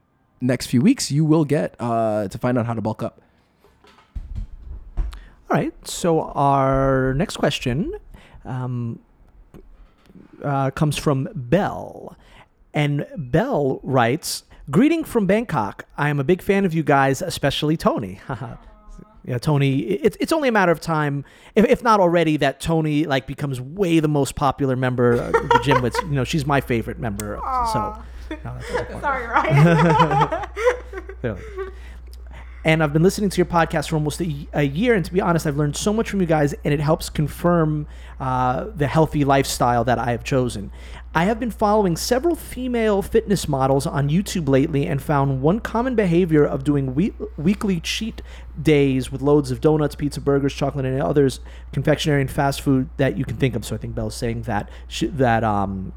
next 0.42 0.68
few 0.68 0.82
weeks, 0.82 1.12
you 1.12 1.26
will 1.26 1.46
get 1.46 1.76
uh, 1.80 2.28
to 2.28 2.38
find 2.38 2.58
out 2.58 2.66
how 2.66 2.74
to 2.74 2.82
bulk 2.82 3.04
up. 3.04 3.22
All 4.98 5.60
right. 5.60 5.74
So 5.88 6.22
our 6.22 7.14
next 7.14 7.38
question 7.38 7.94
um, 8.46 9.00
uh, 10.44 10.72
comes 10.72 10.98
from 10.98 11.30
Bell, 11.36 12.18
and 12.74 13.06
Bell 13.16 13.80
writes, 13.84 14.44
"Greeting 14.72 15.04
from 15.04 15.28
Bangkok. 15.28 15.86
I 15.98 16.10
am 16.10 16.20
a 16.20 16.24
big 16.24 16.42
fan 16.42 16.66
of 16.66 16.74
you 16.74 16.84
guys, 16.84 17.22
especially 17.22 17.78
Tony." 17.78 18.20
Yeah, 19.26 19.38
Tony. 19.38 19.80
It's 19.80 20.18
it's 20.20 20.34
only 20.34 20.50
a 20.50 20.52
matter 20.52 20.72
of 20.72 20.82
time, 20.82 21.24
if, 21.56 21.66
if 21.66 21.84
not 21.84 22.00
already, 22.00 22.38
that 22.38 22.60
Tony 22.60 23.06
like 23.06 23.26
becomes 23.26 23.62
way 23.62 24.00
the 24.00 24.08
most 24.10 24.36
popular 24.36 24.76
member 24.76 25.14
of 25.14 25.32
the 25.32 25.62
gym. 25.64 25.82
With 25.82 25.96
you 26.04 26.12
know, 26.12 26.24
she's 26.24 26.46
my 26.46 26.60
favorite 26.60 27.00
member. 27.00 27.40
So. 27.72 28.04
no, 28.30 28.38
that's 28.44 28.74
not 28.74 28.80
the 28.80 28.86
point. 28.86 29.02
Sorry, 29.02 29.28
Ryan. 29.28 30.48
Clearly. 31.22 31.42
And 32.66 32.82
I've 32.82 32.94
been 32.94 33.04
listening 33.04 33.30
to 33.30 33.38
your 33.38 33.46
podcast 33.46 33.90
for 33.90 33.96
almost 33.96 34.22
a, 34.22 34.48
a 34.54 34.64
year, 34.64 34.94
and 34.94 35.04
to 35.04 35.12
be 35.12 35.20
honest, 35.20 35.46
I've 35.46 35.58
learned 35.58 35.76
so 35.76 35.92
much 35.92 36.10
from 36.10 36.22
you 36.22 36.26
guys, 36.26 36.54
and 36.64 36.74
it 36.74 36.80
helps 36.80 37.10
confirm 37.10 37.88
uh, 38.22 38.68
the 38.74 38.88
healthy 38.88 39.26
lifestyle 39.26 39.84
that 39.84 40.00
I 40.00 40.12
have 40.12 40.24
chosen. 40.24 40.72
I 41.14 41.26
have 41.26 41.42
been 41.42 41.52
following 41.52 41.98
several 41.98 42.36
female 42.36 43.02
fitness 43.02 43.50
models 43.50 43.86
on 43.86 44.10
YouTube 44.10 44.48
lately 44.48 44.88
and 44.88 45.02
found 45.02 45.42
one 45.42 45.60
common 45.60 45.94
behavior 45.94 46.46
of 46.46 46.64
doing 46.64 46.96
week- 46.96 47.16
weekly 47.38 47.82
cheat 47.82 48.22
days 48.60 49.12
with 49.12 49.22
loads 49.22 49.52
of 49.52 49.60
donuts, 49.60 49.96
pizza, 49.96 50.22
burgers, 50.22 50.54
chocolate, 50.54 50.86
and 50.86 51.02
others 51.02 51.42
confectionery 51.74 52.22
and 52.22 52.32
fast 52.32 52.62
food 52.62 52.90
that 52.96 53.18
you 53.18 53.26
can 53.26 53.36
think 53.36 53.56
of. 53.56 53.66
So 53.66 53.76
I 53.76 53.78
think 53.78 53.94
Belle's 53.94 54.16
saying 54.16 54.44
that 54.44 54.70
she, 54.88 55.08
that 55.08 55.44
um, 55.44 55.92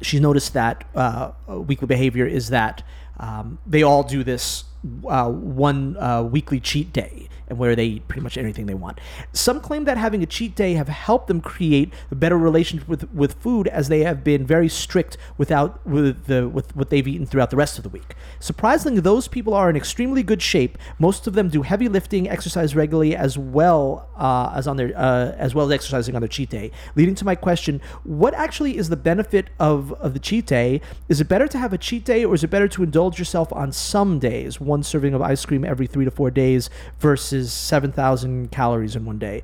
she's 0.00 0.20
noticed 0.20 0.54
that 0.54 0.84
uh, 0.94 1.32
weekly 1.46 1.86
behavior 1.86 2.26
is 2.26 2.48
that 2.48 2.82
um, 3.18 3.58
they 3.66 3.82
all 3.82 4.02
do 4.02 4.24
this 4.24 4.64
uh, 5.08 5.28
one 5.28 5.96
uh, 5.98 6.22
weekly 6.22 6.60
cheat 6.60 6.92
day 6.92 7.28
and 7.50 7.58
where 7.58 7.76
they 7.76 7.84
eat 7.84 8.08
pretty 8.08 8.22
much 8.22 8.38
anything 8.38 8.66
they 8.66 8.74
want. 8.74 8.98
Some 9.32 9.60
claim 9.60 9.84
that 9.84 9.98
having 9.98 10.22
a 10.22 10.26
cheat 10.26 10.54
day 10.54 10.74
have 10.74 10.88
helped 10.88 11.26
them 11.26 11.40
create 11.40 11.92
a 12.10 12.14
better 12.14 12.38
relationship 12.38 12.88
with, 12.88 13.12
with 13.12 13.34
food 13.34 13.68
as 13.68 13.88
they 13.88 14.00
have 14.04 14.24
been 14.24 14.46
very 14.46 14.68
strict 14.68 15.18
without 15.36 15.84
with 15.86 16.26
the 16.26 16.48
with 16.48 16.74
what 16.74 16.90
they've 16.90 17.06
eaten 17.06 17.26
throughout 17.26 17.50
the 17.50 17.56
rest 17.56 17.76
of 17.76 17.82
the 17.82 17.90
week. 17.90 18.14
Surprisingly, 18.38 19.00
those 19.00 19.28
people 19.28 19.52
are 19.52 19.68
in 19.68 19.76
extremely 19.76 20.22
good 20.22 20.40
shape. 20.40 20.78
Most 20.98 21.26
of 21.26 21.34
them 21.34 21.48
do 21.48 21.62
heavy 21.62 21.88
lifting, 21.88 22.28
exercise 22.28 22.74
regularly, 22.74 23.16
as 23.16 23.36
well 23.36 24.08
uh, 24.16 24.52
as 24.54 24.66
on 24.66 24.76
their 24.76 24.92
uh, 24.96 25.32
as 25.36 25.54
well 25.54 25.66
as 25.66 25.72
exercising 25.72 26.14
on 26.14 26.20
their 26.22 26.28
cheat 26.28 26.50
day. 26.50 26.70
Leading 26.94 27.16
to 27.16 27.24
my 27.24 27.34
question: 27.34 27.80
What 28.04 28.32
actually 28.34 28.76
is 28.76 28.88
the 28.88 28.96
benefit 28.96 29.50
of 29.58 29.92
of 29.94 30.14
the 30.14 30.20
cheat 30.20 30.46
day? 30.46 30.80
Is 31.08 31.20
it 31.20 31.28
better 31.28 31.48
to 31.48 31.58
have 31.58 31.72
a 31.72 31.78
cheat 31.78 32.04
day, 32.04 32.24
or 32.24 32.34
is 32.34 32.44
it 32.44 32.50
better 32.50 32.68
to 32.68 32.84
indulge 32.84 33.18
yourself 33.18 33.52
on 33.52 33.72
some 33.72 34.18
days, 34.20 34.60
one 34.60 34.82
serving 34.84 35.14
of 35.14 35.20
ice 35.20 35.44
cream 35.44 35.64
every 35.64 35.88
three 35.88 36.04
to 36.04 36.10
four 36.10 36.30
days 36.30 36.70
versus 37.00 37.39
seven 37.48 37.92
thousand 37.92 38.50
calories 38.50 38.96
in 38.96 39.04
one 39.04 39.18
day? 39.18 39.42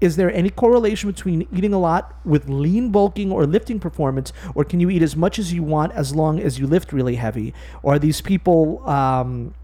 Is 0.00 0.14
there 0.14 0.32
any 0.32 0.50
correlation 0.50 1.10
between 1.10 1.48
eating 1.52 1.74
a 1.74 1.78
lot 1.78 2.14
with 2.24 2.48
lean 2.48 2.90
bulking 2.90 3.32
or 3.32 3.46
lifting 3.46 3.80
performance, 3.80 4.32
or 4.54 4.64
can 4.64 4.78
you 4.78 4.90
eat 4.90 5.02
as 5.02 5.16
much 5.16 5.38
as 5.38 5.52
you 5.52 5.62
want 5.62 5.92
as 5.92 6.14
long 6.14 6.38
as 6.38 6.58
you 6.58 6.68
lift 6.68 6.92
really 6.92 7.16
heavy? 7.16 7.52
Or 7.82 7.94
are 7.94 7.98
these 7.98 8.20
people 8.20 8.88
um, 8.88 9.54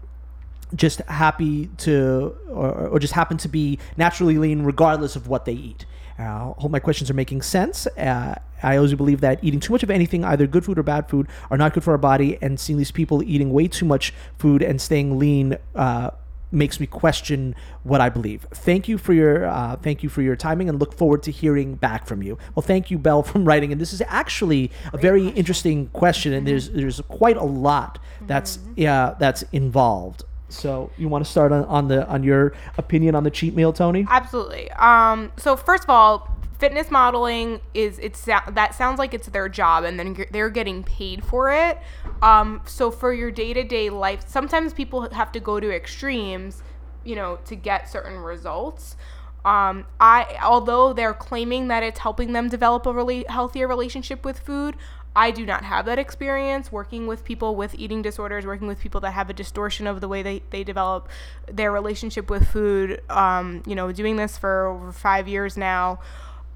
just 0.75 0.99
happy 1.07 1.67
to, 1.77 2.35
or, 2.49 2.87
or 2.87 2.99
just 2.99 3.13
happen 3.13 3.37
to 3.37 3.47
be 3.47 3.79
naturally 3.95 4.37
lean 4.37 4.63
regardless 4.63 5.15
of 5.15 5.27
what 5.27 5.45
they 5.45 5.53
eat? 5.53 5.85
Uh, 6.19 6.23
I 6.23 6.53
hope 6.57 6.71
my 6.71 6.79
questions 6.79 7.09
are 7.09 7.13
making 7.13 7.41
sense. 7.41 7.87
Uh, 7.87 8.35
I 8.63 8.75
always 8.77 8.93
believe 8.93 9.21
that 9.21 9.41
eating 9.41 9.61
too 9.61 9.71
much 9.71 9.83
of 9.83 9.89
anything, 9.89 10.25
either 10.25 10.47
good 10.47 10.65
food 10.65 10.77
or 10.77 10.83
bad 10.83 11.07
food, 11.07 11.27
are 11.49 11.57
not 11.57 11.73
good 11.73 11.83
for 11.83 11.91
our 11.91 11.97
body. 11.97 12.37
And 12.41 12.59
seeing 12.59 12.77
these 12.77 12.91
people 12.91 13.23
eating 13.23 13.51
way 13.51 13.67
too 13.67 13.85
much 13.85 14.13
food 14.37 14.61
and 14.61 14.81
staying 14.81 15.17
lean 15.17 15.57
uh, 15.75 16.11
makes 16.55 16.79
me 16.79 16.87
question 16.87 17.55
what 17.83 18.01
I 18.01 18.09
believe. 18.09 18.47
Thank 18.51 18.87
you 18.87 18.97
for 18.97 19.13
your 19.13 19.45
uh, 19.45 19.75
thank 19.75 20.01
you 20.01 20.09
for 20.09 20.21
your 20.21 20.35
timing, 20.35 20.69
and 20.69 20.79
look 20.79 20.93
forward 20.93 21.21
to 21.23 21.31
hearing 21.31 21.75
back 21.75 22.07
from 22.07 22.23
you. 22.23 22.37
Well, 22.55 22.63
thank 22.63 22.89
you, 22.89 22.97
Bell, 22.97 23.21
from 23.31 23.45
writing. 23.45 23.71
And 23.71 23.79
this 23.79 23.93
is 23.93 24.01
actually 24.07 24.71
a 24.93 24.97
very 24.97 25.27
interesting 25.29 25.87
question, 25.87 26.33
and 26.33 26.47
there's 26.47 26.69
there's 26.69 27.01
quite 27.01 27.37
a 27.37 27.43
lot 27.43 27.99
that's 28.21 28.59
yeah 28.75 29.15
that's 29.19 29.43
involved. 29.51 30.23
So 30.49 30.91
you 30.97 31.09
want 31.09 31.25
to 31.25 31.29
start 31.29 31.51
on, 31.51 31.65
on 31.65 31.87
the 31.87 32.07
on 32.07 32.23
your 32.23 32.53
opinion 32.77 33.15
on 33.15 33.23
the 33.23 33.31
cheat 33.31 33.55
meal, 33.55 33.73
Tony? 33.73 34.05
Absolutely. 34.09 34.71
Um, 34.71 35.31
so 35.37 35.55
first 35.55 35.83
of 35.83 35.89
all, 35.89 36.34
fitness 36.59 36.89
modeling 36.89 37.61
is 37.73 37.99
it's 37.99 38.23
that 38.25 38.75
sounds 38.75 38.99
like 38.99 39.13
it's 39.13 39.27
their 39.27 39.49
job, 39.49 39.83
and 39.83 39.99
then 39.99 40.25
they're 40.31 40.49
getting 40.49 40.83
paid 40.83 41.23
for 41.23 41.51
it. 41.51 41.79
Um, 42.21 42.61
so 42.65 42.91
for 42.91 43.13
your 43.13 43.31
day 43.31 43.53
to 43.53 43.63
day 43.63 43.89
life, 43.89 44.23
sometimes 44.27 44.73
people 44.73 45.09
have 45.09 45.31
to 45.33 45.39
go 45.39 45.59
to 45.59 45.73
extremes, 45.73 46.63
you 47.03 47.15
know, 47.15 47.39
to 47.45 47.55
get 47.55 47.89
certain 47.89 48.17
results. 48.17 48.95
Um, 49.43 49.85
I 49.99 50.37
although 50.43 50.91
they're 50.93 51.13
claiming 51.13 51.67
that 51.67 51.83
it's 51.83 51.99
helping 51.99 52.33
them 52.33 52.49
develop 52.49 52.85
a 52.87 52.93
really 52.93 53.25
healthier 53.29 53.67
relationship 53.67 54.25
with 54.25 54.39
food. 54.39 54.75
I 55.17 55.31
do 55.31 55.45
not 55.45 55.63
have 55.63 55.85
that 55.85 55.97
experience 55.97 56.73
working 56.73 57.07
with 57.07 57.23
people 57.23 57.55
with 57.55 57.73
eating 57.75 58.01
disorders, 58.01 58.45
working 58.45 58.67
with 58.67 58.81
people 58.81 58.99
that 59.01 59.11
have 59.11 59.29
a 59.29 59.33
distortion 59.33 59.87
of 59.87 60.01
the 60.01 60.09
way 60.09 60.21
they, 60.23 60.43
they 60.49 60.65
develop 60.65 61.07
their 61.49 61.71
relationship 61.71 62.29
with 62.29 62.49
food. 62.49 63.01
Um, 63.09 63.63
you 63.65 63.75
know, 63.75 63.93
doing 63.93 64.17
this 64.17 64.37
for 64.37 64.67
over 64.67 64.91
five 64.91 65.29
years 65.29 65.55
now, 65.55 65.99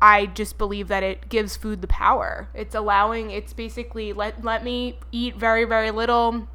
I 0.02 0.28
just 0.28 0.58
believe 0.58 0.88
that 0.88 1.04
it 1.04 1.30
gives 1.30 1.58
food 1.58 1.82
the 1.82 1.88
power. 1.88 2.50
It's 2.54 2.74
allowing, 2.74 3.32
it's 3.32 3.54
basically 3.54 4.14
let, 4.14 4.44
let 4.44 4.64
me 4.64 5.00
eat 5.12 5.36
very, 5.36 5.66
very 5.66 5.92
little 5.92 6.48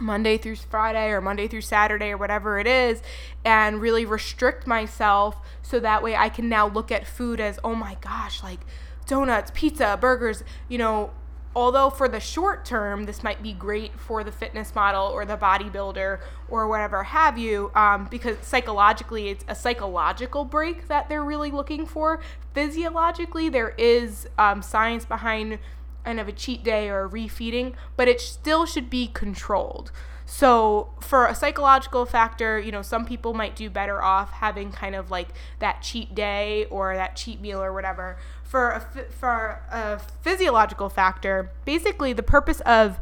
Monday 0.00 0.38
through 0.38 0.56
Friday 0.56 1.10
or 1.10 1.20
Monday 1.20 1.46
through 1.46 1.60
Saturday 1.60 2.10
or 2.10 2.16
whatever 2.16 2.58
it 2.58 2.66
is 2.66 3.02
and 3.44 3.80
really 3.80 4.04
restrict 4.04 4.66
myself 4.66 5.36
so 5.62 5.78
that 5.78 6.02
way 6.02 6.16
I 6.16 6.28
can 6.28 6.48
now 6.48 6.66
look 6.66 6.90
at 6.90 7.06
food 7.06 7.38
as 7.38 7.58
oh 7.62 7.74
my 7.74 7.96
gosh 8.00 8.42
like 8.42 8.60
donuts, 9.06 9.50
pizza, 9.54 9.98
burgers, 10.00 10.44
you 10.68 10.78
know, 10.78 11.10
although 11.54 11.90
for 11.90 12.08
the 12.08 12.20
short 12.20 12.64
term 12.64 13.04
this 13.04 13.22
might 13.22 13.42
be 13.42 13.52
great 13.52 13.98
for 13.98 14.22
the 14.22 14.30
fitness 14.30 14.74
model 14.74 15.06
or 15.06 15.24
the 15.24 15.36
bodybuilder 15.36 16.20
or 16.48 16.68
whatever 16.68 17.02
have 17.02 17.36
you 17.36 17.70
um, 17.74 18.06
because 18.10 18.36
psychologically 18.42 19.28
it's 19.28 19.44
a 19.48 19.54
psychological 19.54 20.44
break 20.44 20.86
that 20.88 21.08
they're 21.08 21.24
really 21.24 21.50
looking 21.50 21.86
for. 21.86 22.20
Physiologically 22.54 23.48
there 23.48 23.74
is 23.78 24.28
um, 24.38 24.62
science 24.62 25.04
behind 25.04 25.58
kind 26.04 26.20
of 26.20 26.28
a 26.28 26.32
cheat 26.32 26.62
day 26.62 26.88
or 26.88 27.04
a 27.04 27.08
refeeding 27.08 27.74
but 27.96 28.08
it 28.08 28.20
still 28.20 28.64
should 28.64 28.88
be 28.88 29.08
controlled 29.08 29.92
so 30.30 30.90
for 31.00 31.26
a 31.26 31.34
psychological 31.34 32.06
factor, 32.06 32.56
you 32.60 32.70
know, 32.70 32.82
some 32.82 33.04
people 33.04 33.34
might 33.34 33.56
do 33.56 33.68
better 33.68 34.00
off 34.00 34.30
having 34.30 34.70
kind 34.70 34.94
of 34.94 35.10
like 35.10 35.30
that 35.58 35.82
cheat 35.82 36.14
day 36.14 36.66
or 36.70 36.94
that 36.94 37.16
cheat 37.16 37.40
meal 37.40 37.60
or 37.60 37.72
whatever. 37.72 38.16
For 38.44 38.70
a 38.70 38.80
for 39.10 39.60
a 39.72 39.98
physiological 40.22 40.88
factor, 40.88 41.50
basically 41.64 42.12
the 42.12 42.22
purpose 42.22 42.60
of 42.60 43.00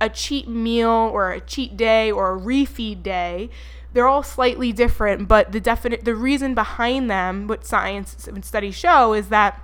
a 0.00 0.08
cheat 0.08 0.46
meal 0.46 0.88
or 0.88 1.32
a 1.32 1.40
cheat 1.40 1.76
day 1.76 2.12
or 2.12 2.36
a 2.36 2.38
refeed 2.38 3.02
day, 3.02 3.50
they're 3.92 4.06
all 4.06 4.22
slightly 4.22 4.72
different, 4.72 5.26
but 5.26 5.50
the 5.50 5.58
definite 5.58 6.04
the 6.04 6.14
reason 6.14 6.54
behind 6.54 7.10
them, 7.10 7.48
what 7.48 7.66
science 7.66 8.28
and 8.28 8.44
studies 8.44 8.76
show 8.76 9.14
is 9.14 9.30
that 9.30 9.60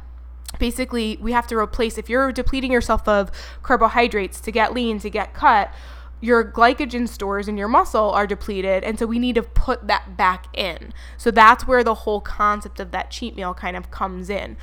basically 0.58 1.16
we 1.20 1.30
have 1.30 1.46
to 1.46 1.56
replace 1.56 1.96
if 1.96 2.08
you're 2.08 2.32
depleting 2.32 2.72
yourself 2.72 3.06
of 3.06 3.30
carbohydrates 3.62 4.40
to 4.40 4.50
get 4.50 4.74
lean 4.74 4.98
to 4.98 5.10
get 5.10 5.32
cut 5.32 5.72
your 6.24 6.42
glycogen 6.42 7.06
stores 7.06 7.48
in 7.48 7.58
your 7.58 7.68
muscle 7.68 8.10
are 8.12 8.26
depleted 8.26 8.82
and 8.82 8.98
so 8.98 9.04
we 9.04 9.18
need 9.18 9.34
to 9.34 9.42
put 9.42 9.86
that 9.88 10.16
back 10.16 10.46
in. 10.56 10.94
So 11.18 11.30
that's 11.30 11.66
where 11.66 11.84
the 11.84 11.94
whole 11.94 12.22
concept 12.22 12.80
of 12.80 12.92
that 12.92 13.10
cheat 13.10 13.36
meal 13.36 13.52
kind 13.52 13.76
of 13.76 13.90
comes 13.90 14.30
in. 14.30 14.56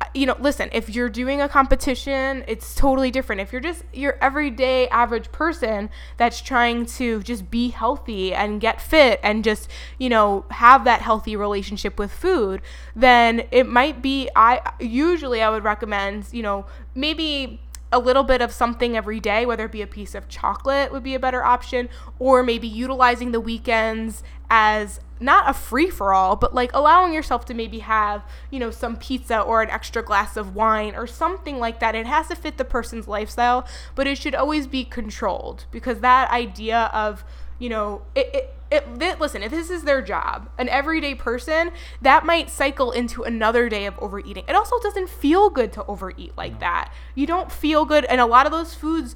Uh, 0.00 0.04
you 0.14 0.26
know 0.26 0.36
listen 0.38 0.68
if 0.72 0.88
you're 0.88 1.08
doing 1.08 1.40
a 1.40 1.48
competition 1.48 2.44
it's 2.46 2.76
totally 2.76 3.10
different. 3.10 3.40
If 3.40 3.50
you're 3.50 3.60
just 3.60 3.82
your 3.92 4.16
everyday 4.20 4.86
average 4.88 5.32
person 5.32 5.90
that's 6.18 6.40
trying 6.40 6.86
to 6.98 7.20
just 7.24 7.50
be 7.50 7.70
healthy 7.70 8.32
and 8.32 8.60
get 8.60 8.80
fit 8.80 9.18
and 9.24 9.42
just 9.42 9.68
you 9.98 10.08
know 10.08 10.44
have 10.50 10.84
that 10.84 11.00
healthy 11.00 11.34
relationship 11.34 11.98
with 11.98 12.12
food 12.12 12.62
then 12.94 13.42
it 13.50 13.66
might 13.66 14.02
be 14.02 14.28
i 14.36 14.60
usually 14.78 15.42
i 15.42 15.50
would 15.50 15.64
recommend 15.64 16.26
you 16.32 16.42
know 16.42 16.64
maybe 16.94 17.60
a 17.92 17.98
little 17.98 18.24
bit 18.24 18.40
of 18.40 18.50
something 18.50 18.96
every 18.96 19.20
day, 19.20 19.44
whether 19.44 19.66
it 19.66 19.72
be 19.72 19.82
a 19.82 19.86
piece 19.86 20.14
of 20.14 20.28
chocolate 20.28 20.90
would 20.90 21.02
be 21.02 21.14
a 21.14 21.20
better 21.20 21.44
option, 21.44 21.88
or 22.18 22.42
maybe 22.42 22.66
utilizing 22.66 23.32
the 23.32 23.40
weekends 23.40 24.22
as 24.50 24.98
not 25.20 25.48
a 25.48 25.54
free 25.54 25.88
for 25.88 26.12
all, 26.12 26.34
but 26.34 26.54
like 26.54 26.70
allowing 26.74 27.12
yourself 27.12 27.44
to 27.44 27.54
maybe 27.54 27.78
have, 27.78 28.24
you 28.50 28.58
know, 28.58 28.70
some 28.70 28.96
pizza 28.96 29.40
or 29.40 29.62
an 29.62 29.70
extra 29.70 30.02
glass 30.02 30.36
of 30.36 30.54
wine 30.54 30.94
or 30.96 31.06
something 31.06 31.58
like 31.58 31.80
that. 31.80 31.94
It 31.94 32.06
has 32.06 32.28
to 32.28 32.34
fit 32.34 32.58
the 32.58 32.64
person's 32.64 33.06
lifestyle, 33.06 33.66
but 33.94 34.06
it 34.06 34.18
should 34.18 34.34
always 34.34 34.66
be 34.66 34.84
controlled 34.84 35.66
because 35.70 36.00
that 36.00 36.30
idea 36.30 36.90
of, 36.92 37.24
you 37.58 37.68
know, 37.68 38.02
it, 38.14 38.34
it 38.34 38.54
it, 38.72 38.98
th- 38.98 39.18
listen, 39.20 39.42
if 39.42 39.50
this 39.50 39.70
is 39.70 39.82
their 39.82 40.00
job, 40.00 40.48
an 40.58 40.68
everyday 40.68 41.14
person, 41.14 41.70
that 42.00 42.24
might 42.24 42.50
cycle 42.50 42.90
into 42.90 43.22
another 43.22 43.68
day 43.68 43.86
of 43.86 43.98
overeating. 43.98 44.44
It 44.48 44.56
also 44.56 44.78
doesn't 44.80 45.08
feel 45.08 45.50
good 45.50 45.72
to 45.74 45.84
overeat 45.84 46.32
like 46.36 46.60
that. 46.60 46.92
You 47.14 47.26
don't 47.26 47.52
feel 47.52 47.84
good, 47.84 48.04
and 48.06 48.20
a 48.20 48.26
lot 48.26 48.46
of 48.46 48.52
those 48.52 48.74
foods, 48.74 49.14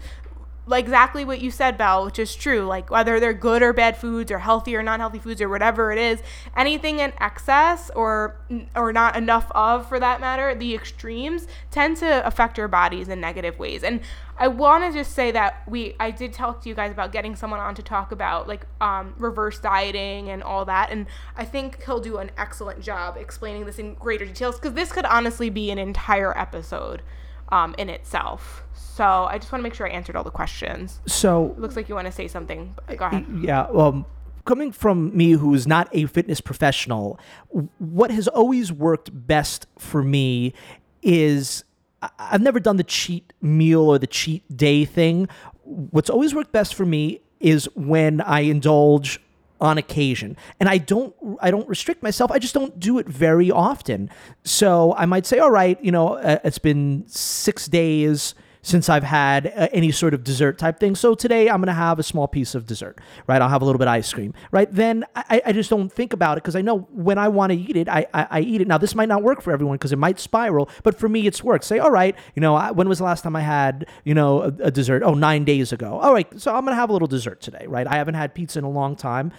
like 0.67 0.85
exactly 0.85 1.25
what 1.25 1.41
you 1.41 1.51
said, 1.51 1.79
Belle, 1.79 2.05
which 2.05 2.19
is 2.19 2.35
true. 2.35 2.63
Like 2.63 2.91
whether 2.91 3.21
they're 3.21 3.33
good 3.33 3.63
or 3.63 3.73
bad 3.73 3.97
foods, 3.97 4.31
or 4.31 4.41
healthy 4.41 4.75
or 4.77 4.83
not 4.83 5.01
healthy 5.01 5.19
foods, 5.19 5.41
or 5.41 5.49
whatever 5.49 5.93
it 5.93 5.99
is, 5.99 6.21
anything 6.57 6.99
in 6.99 7.13
excess 7.21 7.91
or 7.95 8.37
or 8.75 8.93
not 8.93 9.17
enough 9.17 9.51
of, 9.55 9.89
for 9.89 10.01
that 10.01 10.21
matter, 10.21 10.55
the 10.55 10.75
extremes 10.75 11.47
tend 11.71 11.97
to 11.99 12.27
affect 12.27 12.59
our 12.59 12.69
bodies 12.69 13.09
in 13.09 13.21
negative 13.21 13.59
ways. 13.59 13.85
And 13.85 14.01
I 14.39 14.49
want 14.49 14.85
to 14.85 14.99
just 14.99 15.13
say 15.13 15.31
that 15.31 15.63
we 15.69 15.95
I 15.99 16.11
did 16.11 16.33
talk 16.33 16.63
to 16.63 16.69
you 16.69 16.75
guys 16.75 16.91
about 16.93 17.13
getting 17.13 17.37
someone 17.37 17.61
on 17.61 17.75
to 17.77 17.83
talk 17.83 18.13
about 18.13 18.49
like 18.49 18.67
um, 18.81 19.15
reverse 19.19 19.59
dieting 19.61 20.29
and 20.29 20.43
all 20.43 20.65
that, 20.65 20.91
and 20.91 21.07
I 21.37 21.45
think 21.45 21.85
he'll 21.85 22.01
do 22.01 22.19
an 22.19 22.31
excellent 22.37 22.81
job 22.81 23.17
explaining 23.17 23.67
this 23.67 23.79
in 23.79 23.95
greater 23.95 24.27
details 24.27 24.57
because 24.57 24.75
this 24.75 24.93
could 24.93 25.07
honestly 25.07 25.49
be 25.49 25.71
an 25.71 25.79
entire 25.79 26.37
episode 26.37 27.03
um, 27.51 27.75
in 27.79 27.89
itself. 27.89 28.63
So 28.75 29.05
I 29.05 29.39
just 29.39 29.53
want 29.53 29.61
to 29.61 29.63
make 29.63 29.75
sure 29.75 29.87
I 29.87 29.91
answered 29.91 30.17
all 30.17 30.25
the 30.25 30.31
questions. 30.31 31.01
So 31.07 31.55
Looks 31.59 31.77
like 31.77 31.89
you 31.89 31.95
want 31.95 32.07
to 32.07 32.13
say 32.13 32.29
something. 32.29 32.75
Go 32.97 33.05
ahead. 33.05 33.27
Yeah, 33.43 33.67
um, 33.75 34.07
coming 34.47 34.73
from 34.73 35.15
me, 35.17 35.33
who's 35.33 35.67
not 35.67 35.89
a 35.93 36.07
fitness 36.07 36.41
professional, 36.41 37.21
what 37.79 38.11
has 38.11 38.27
always 38.29 38.73
worked 38.73 39.11
best 39.13 39.67
for 39.79 40.03
me 40.03 40.55
is 41.03 41.65
I've 42.19 42.41
never 42.41 42.61
done 42.61 42.77
the 42.77 42.85
cheat 42.85 43.33
meal 43.43 43.83
or 43.83 43.99
the 43.99 44.07
cheat 44.07 44.45
day 44.57 44.85
thing. 44.85 45.29
What's 45.65 46.09
always 46.09 46.35
worked 46.35 46.53
best 46.53 46.75
for 46.75 46.87
me 46.87 47.21
is 47.41 47.69
when 47.75 48.21
I 48.23 48.41
indulge 48.41 49.21
on 49.61 49.79
occasion. 49.79 50.37
And 50.61 50.69
i 50.69 50.79
don't 50.79 51.15
i 51.41 51.51
don't 51.51 51.69
restrict 51.69 52.03
myself. 52.03 52.31
I 52.31 52.39
just 52.39 52.55
don't 52.55 52.79
do 52.79 52.99
it 52.99 53.07
very 53.09 53.51
often. 53.51 54.11
So 54.45 54.95
i 54.97 55.07
might 55.07 55.27
say 55.27 55.39
all 55.39 55.51
right 55.51 55.83
you 55.83 55.93
know 55.93 56.15
uh, 56.15 56.39
it's 56.45 56.59
been 56.59 57.05
six 57.07 57.67
days 57.67 58.35
since 58.67 58.89
I've 58.89 59.05
had 59.05 59.47
uh, 59.47 59.69
any 59.73 59.93
sort 59.93 60.13
of 60.13 60.25
dessert 60.25 60.59
type 60.59 60.81
thing. 60.81 60.97
So 60.97 61.15
today 61.15 61.49
I'm 61.49 61.59
going 61.59 61.69
to 61.69 61.73
have 61.73 62.01
a 62.01 62.03
small 62.03 62.27
piece 62.27 62.57
of 62.57 62.67
dessert, 62.67 62.99
right? 63.29 63.41
I'll 63.41 63.49
have 63.49 63.63
a 63.63 63.65
little 63.65 63.79
bit 63.79 63.87
of 63.87 63.93
ice 63.93 64.13
cream, 64.13 64.35
right? 64.51 64.69
Then 64.73 65.05
I, 65.15 65.41
I 65.47 65.53
just 65.53 65.71
don't 65.71 65.91
think 65.91 66.13
about 66.13 66.37
it 66.37 66.43
because 66.43 66.57
I 66.57 66.63
know 66.63 66.81
when 66.91 67.17
I 67.17 67.29
want 67.29 67.53
to 67.53 67.57
eat 67.57 67.77
it, 67.77 67.89
I, 67.89 68.07
I, 68.13 68.27
I 68.29 68.41
eat 68.41 68.61
it. 68.61 68.67
Now, 68.67 68.77
this 68.77 68.97
might 68.97 69.09
not 69.09 69.23
work 69.23 69.41
for 69.41 69.53
everyone 69.53 69.77
because 69.77 69.93
it 69.93 69.99
might 69.99 70.19
spiral, 70.19 70.69
but 70.83 70.99
for 70.99 71.09
me, 71.09 71.29
it's 71.29 71.45
worked. 71.45 71.65
Say, 71.65 71.79
all 71.79 71.93
right, 71.93 72.17
you 72.35 72.41
know, 72.41 72.57
I, 72.57 72.73
when 72.73 72.89
was 72.89 72.99
the 72.99 73.05
last 73.05 73.23
time 73.23 73.37
I 73.37 73.43
had, 73.43 73.87
you 74.03 74.15
know, 74.15 74.43
a, 74.43 74.49
a 74.65 74.71
dessert? 74.73 75.05
Oh, 75.05 75.15
nine 75.15 75.45
days 75.45 75.71
ago. 75.71 76.01
All 76.01 76.13
right, 76.13 76.29
so 76.41 76.53
I'm 76.53 76.65
going 76.65 76.73
to 76.73 76.81
have 76.81 76.91
a 76.91 76.93
little 76.93 77.09
dessert 77.09 77.41
today, 77.41 77.67
right? 77.69 77.87
I 77.87 77.95
haven't 77.95 78.15
had 78.15 78.35
pizza 78.35 78.59
in 78.59 78.65
a 78.65 78.71
long 78.71 78.97
time. 78.97 79.31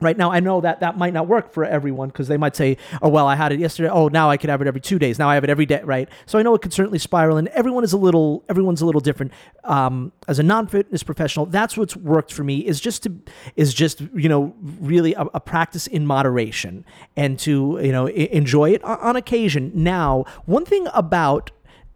Right 0.00 0.16
now, 0.16 0.30
I 0.30 0.40
know 0.40 0.60
that 0.60 0.80
that 0.80 0.96
might 0.96 1.12
not 1.12 1.26
work 1.26 1.52
for 1.52 1.64
everyone 1.64 2.08
because 2.08 2.28
they 2.28 2.36
might 2.36 2.54
say, 2.54 2.76
"Oh, 3.02 3.08
well, 3.08 3.26
I 3.26 3.34
had 3.34 3.52
it 3.52 3.58
yesterday. 3.58 3.88
Oh, 3.90 4.08
now 4.08 4.30
I 4.30 4.36
could 4.36 4.50
have 4.50 4.62
it 4.62 4.68
every 4.68 4.80
two 4.80 4.98
days. 4.98 5.18
Now 5.18 5.28
I 5.28 5.34
have 5.34 5.44
it 5.44 5.50
every 5.50 5.66
day." 5.66 5.80
Right? 5.84 6.08
So 6.26 6.38
I 6.38 6.42
know 6.42 6.54
it 6.54 6.62
could 6.62 6.72
certainly 6.72 6.98
spiral, 6.98 7.36
and 7.36 7.48
everyone 7.48 7.84
is 7.84 7.92
a 7.92 7.96
little 7.98 8.44
everyone's 8.48 8.80
a 8.80 8.86
little 8.86 9.00
different. 9.00 9.32
Um, 9.64 10.12
as 10.28 10.38
a 10.38 10.42
non-fitness 10.42 11.02
professional, 11.02 11.46
that's 11.46 11.76
what's 11.76 11.96
worked 11.96 12.32
for 12.32 12.44
me 12.44 12.58
is 12.58 12.80
just 12.80 13.02
to 13.04 13.12
is 13.56 13.74
just 13.74 14.00
you 14.14 14.28
know 14.28 14.54
really 14.80 15.14
a, 15.14 15.22
a 15.34 15.40
practice 15.40 15.86
in 15.86 16.06
moderation 16.06 16.84
and 17.16 17.38
to 17.40 17.78
you 17.82 17.92
know 17.92 18.08
e- 18.08 18.28
enjoy 18.32 18.70
it 18.70 18.84
on 18.84 19.16
occasion. 19.16 19.72
Now, 19.74 20.24
one 20.46 20.64
thing 20.64 20.86
about 20.94 21.50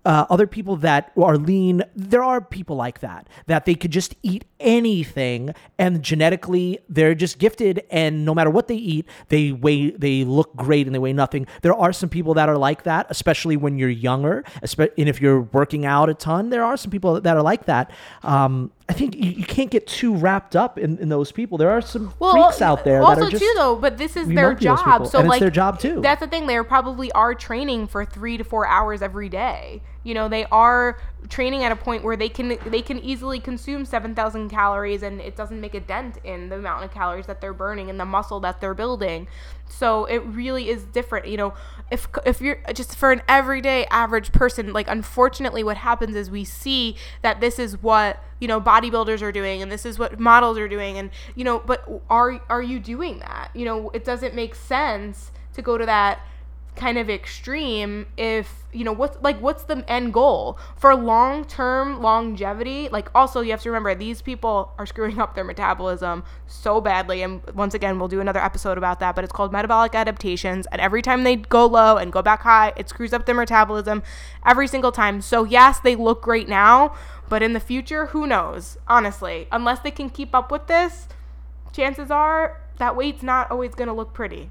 uh, 0.05 0.27
other 0.31 0.47
people 0.47 0.77
that 0.77 1.13
are 1.17 1.37
lean, 1.37 1.83
there 1.95 2.23
are 2.23 2.41
people 2.41 2.77
like 2.77 3.01
that, 3.01 3.29
that 3.47 3.65
they 3.67 3.75
could 3.75 3.91
just 3.91 4.15
eat 4.23 4.45
anything 4.59 5.55
and 5.79 6.03
genetically 6.03 6.79
they're 6.89 7.15
just 7.15 7.39
gifted 7.39 7.83
and 7.91 8.25
no 8.25 8.35
matter 8.35 8.51
what 8.51 8.69
they 8.69 8.77
eat, 8.77 9.07
they 9.29 9.53
weigh, 9.53 9.91
they 9.91 10.25
look 10.25 10.55
great 10.57 10.87
and 10.87 10.95
they 10.95 10.99
weigh 10.99 11.13
nothing. 11.13 11.47
There 11.63 11.75
are 11.75 11.93
some 11.93 12.09
people 12.09 12.35
that 12.35 12.49
are 12.49 12.59
like 12.59 12.83
that, 12.85 13.07
especially 13.11 13.57
when 13.57 13.79
you're 13.79 13.89
younger, 13.89 14.45
and 14.61 15.09
if 15.09 15.21
you're 15.21 15.41
working 15.41 15.87
out 15.87 16.09
a 16.09 16.15
ton, 16.15 16.51
there 16.51 16.65
are 16.65 16.77
some 16.77 16.91
people 16.91 17.21
that 17.21 17.37
are 17.37 17.43
like 17.43 17.67
that. 17.67 17.91
Um, 18.23 18.73
I 18.89 18.95
think 18.95 19.15
you, 19.17 19.31
you 19.31 19.45
can't 19.45 19.71
get 19.71 19.87
too 19.87 20.15
wrapped 20.15 20.55
up 20.55 20.79
in, 20.79 20.99
in 20.99 21.09
those 21.09 21.33
people. 21.33 21.57
There 21.57 21.71
are 21.71 21.81
some 21.81 22.11
freaks 22.19 22.61
out 22.61 22.85
there 22.85 23.03
Also, 23.03 23.21
that 23.21 23.27
are 23.27 23.31
just 23.31 23.43
too, 23.43 23.53
though, 23.57 23.77
but 23.77 23.97
this 23.97 24.17
is 24.17 24.29
their 24.29 24.51
might 24.51 24.59
be 24.59 24.67
those 24.67 24.83
job. 24.83 25.07
So, 25.07 25.19
and 25.19 25.27
it's 25.27 25.31
like, 25.31 25.41
their 25.41 25.51
job, 25.51 25.79
too. 25.79 26.01
That's 26.03 26.21
the 26.21 26.27
thing. 26.27 26.47
They 26.47 26.61
probably 26.63 27.11
are 27.13 27.35
training 27.35 27.87
for 27.87 28.05
three 28.05 28.37
to 28.37 28.45
four 28.45 28.67
hours 28.67 29.01
every 29.01 29.29
day. 29.29 29.81
You 30.05 30.15
know, 30.15 30.29
they 30.29 30.45
are 30.47 30.99
training 31.29 31.63
at 31.65 31.71
a 31.73 31.77
point 31.77 32.03
where 32.03 32.17
they 32.17 32.29
can 32.29 32.59
they 32.67 32.83
can 32.83 32.99
easily 32.99 33.39
consume 33.39 33.85
seven 33.85 34.15
thousand 34.15 34.49
calories, 34.49 35.03
and 35.03 35.21
it 35.21 35.37
doesn't 35.37 35.61
make 35.61 35.75
a 35.75 35.81
dent 35.81 36.19
in 36.25 36.49
the 36.49 36.57
amount 36.57 36.85
of 36.85 36.93
calories 36.93 37.27
that 37.27 37.41
they're 37.41 37.53
burning 37.53 37.89
and 37.89 38.01
the 38.01 38.05
muscle 38.05 38.41
that 38.41 38.61
they're 38.61 38.75
building. 38.75 39.29
So 39.69 40.05
it 40.07 40.19
really 40.19 40.69
is 40.69 40.85
different. 40.85 41.29
You 41.29 41.37
know, 41.37 41.55
if 41.91 42.09
if 42.27 42.41
you're 42.41 42.59
just 42.75 42.97
for 42.97 43.13
an 43.13 43.23
everyday 43.29 43.87
average 43.87 44.33
person, 44.33 44.73
like 44.73 44.89
unfortunately, 44.89 45.63
what 45.63 45.77
happens 45.77 46.17
is 46.17 46.31
we 46.31 46.45
see 46.45 46.97
that 47.23 47.41
this 47.41 47.59
is 47.59 47.83
what 47.83 48.23
you 48.41 48.49
know 48.49 48.61
bodybuilders 48.61 49.23
are 49.23 49.33
doing 49.33 49.63
and 49.63 49.71
this 49.71 49.87
is 49.87 50.01
what 50.01 50.19
models 50.19 50.59
are 50.59 50.67
doing 50.67 50.99
and 50.99 51.11
you 51.37 51.45
know 51.45 51.61
but 51.61 51.89
are 52.11 52.41
are 52.51 52.61
you 52.61 52.81
doing 52.81 53.21
that 53.21 53.53
you 53.55 53.65
know 53.65 53.89
it 53.91 54.05
doesn't 54.05 54.35
make 54.35 54.57
sense 54.57 55.31
to 55.55 55.63
go 55.63 55.79
to 55.79 55.87
that 55.87 56.21
kind 56.75 56.97
of 56.97 57.11
extreme 57.11 58.07
if 58.17 58.65
you 58.73 58.83
know 58.83 58.93
what's 58.93 59.19
like 59.23 59.39
what's 59.41 59.65
the 59.65 59.85
end 59.89 60.13
goal? 60.13 60.59
For 60.77 60.95
long-term 60.95 62.01
longevity 62.01 62.89
like 62.91 63.11
also 63.15 63.43
you 63.43 63.51
have 63.51 63.61
to 63.63 63.69
remember 63.69 63.95
these 63.95 64.23
people 64.23 64.73
are 64.79 64.87
screwing 64.87 65.21
up 65.21 65.35
their 65.35 65.45
metabolism 65.45 66.25
so 66.47 66.81
badly 66.81 67.23
and 67.23 67.43
once 67.55 67.75
again 67.75 67.99
we'll 67.99 68.09
do 68.09 68.21
another 68.21 68.43
episode 68.43 68.79
about 68.79 69.01
that 69.01 69.15
but 69.15 69.23
it's 69.23 69.33
called 69.33 69.53
metabolic 69.53 69.95
adaptations 69.95 70.67
and 70.73 70.81
every 70.81 71.03
time 71.03 71.25
they 71.25 71.37
go 71.37 71.67
low 71.67 71.99
and 71.99 72.11
go 72.11 72.23
back 72.23 72.43
high 72.43 72.73
it 72.77 72.89
screws 72.89 73.13
up 73.13 73.27
their 73.27 73.35
metabolism 73.35 74.03
every 74.47 74.67
single 74.67 74.93
time. 74.93 75.21
So 75.21 75.45
yes 75.45 75.79
they 75.79 75.95
look 75.95 76.23
great 76.23 76.49
now 76.49 76.95
but 77.29 77.43
in 77.43 77.53
the 77.53 77.61
future 77.61 78.07
who 78.07 78.27
knows? 78.27 78.79
Honestly 78.89 79.47
unless 79.53 79.81
they 79.81 79.91
can 79.91 80.09
keep 80.09 80.35
up 80.35 80.51
with 80.51 80.69
this 80.69 81.07
chances 81.73 82.11
are 82.11 82.63
that 82.79 82.97
weight's 82.97 83.23
not 83.23 83.51
always 83.51 83.75
going 83.75 83.89
to 83.89 83.95
look 83.95 84.15
pretty 84.15 84.51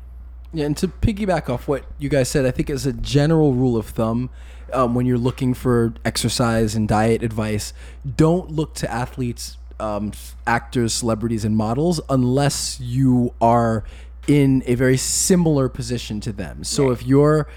Yeah, 0.54 0.66
and 0.66 0.76
to 0.78 0.90
piggyback 0.90 1.50
off 1.50 1.68
what 1.68 1.86
you 1.98 2.10
guys 2.10 2.30
said, 2.30 2.46
I 2.46 2.52
think 2.52 2.70
as 2.70 2.86
a 2.86 2.92
general 2.92 3.54
rule 3.54 3.78
of 3.78 3.88
thumb, 3.88 4.30
um, 4.74 4.96
when 4.96 5.06
you're 5.06 5.18
looking 5.18 5.54
for 5.54 5.94
exercise 6.04 6.76
and 6.76 6.88
diet 6.88 7.24
advice, 7.24 7.74
don't 8.18 8.52
look 8.52 8.74
to 8.76 8.92
athletes, 8.92 9.58
um, 9.80 10.12
actors, 10.46 10.94
celebrities, 10.94 11.46
and 11.46 11.56
models 11.56 12.02
unless 12.10 12.80
you 12.80 13.34
are 13.42 13.84
in 14.28 14.62
a 14.66 14.76
very 14.76 14.98
similar 14.98 15.70
position 15.70 16.20
to 16.22 16.32
them. 16.32 16.64
So 16.64 16.92
if 16.92 17.06
you're 17.06 17.48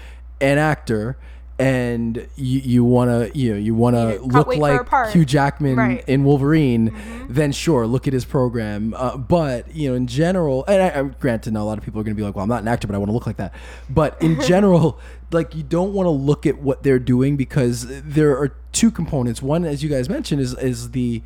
an 0.41 0.57
actor 0.57 1.17
and 1.57 2.27
you, 2.35 2.59
you 2.59 2.83
want 2.83 3.09
to 3.09 3.37
you 3.37 3.53
know 3.53 3.57
you 3.57 3.73
want 3.73 3.95
to 3.95 4.09
need 4.09 4.13
to 4.15 4.19
cut 4.19 4.33
look 4.33 4.47
weight 4.47 4.59
for 4.59 4.95
a 4.95 5.03
like. 5.03 5.13
Hugh 5.13 5.25
Jackman 5.25 5.75
Right. 5.77 6.01
Mm-hmm. 6.01 6.11
in 6.11 6.23
Wolverine, 6.25 7.25
then 7.29 7.51
sure, 7.51 7.87
look 7.87 8.07
at 8.07 8.13
his 8.13 8.25
program. 8.25 8.93
Uh, 8.95 9.17
but 9.17 9.73
you 9.73 9.89
know, 9.89 9.95
in 9.95 10.07
general, 10.07 10.65
and 10.67 10.81
I, 10.81 10.99
I 10.99 11.03
granted, 11.03 11.53
now 11.53 11.63
a 11.63 11.65
lot 11.65 11.77
of 11.77 11.83
people 11.83 12.01
are 12.01 12.03
going 12.03 12.15
to 12.15 12.19
be 12.19 12.23
like, 12.23 12.35
"Well, 12.35 12.43
I'm 12.43 12.49
not 12.49 12.61
an 12.61 12.67
actor, 12.67 12.87
but 12.87 12.95
I 12.95 12.97
want 12.97 13.09
to 13.09 13.13
look 13.13 13.25
like 13.25 13.37
that." 13.37 13.53
But 13.89 14.21
in 14.21 14.41
general, 14.47 14.99
like 15.31 15.55
you 15.55 15.63
don't 15.63 15.93
want 15.93 16.07
to 16.07 16.11
look 16.11 16.45
at 16.45 16.59
what 16.59 16.83
they're 16.83 16.99
doing 16.99 17.37
because 17.37 17.85
there 17.87 18.37
are 18.37 18.49
two 18.73 18.91
components. 18.91 19.41
One, 19.41 19.63
as 19.63 19.81
you 19.83 19.89
guys 19.89 20.09
mentioned, 20.09 20.41
is 20.41 20.53
is 20.55 20.91
the 20.91 21.21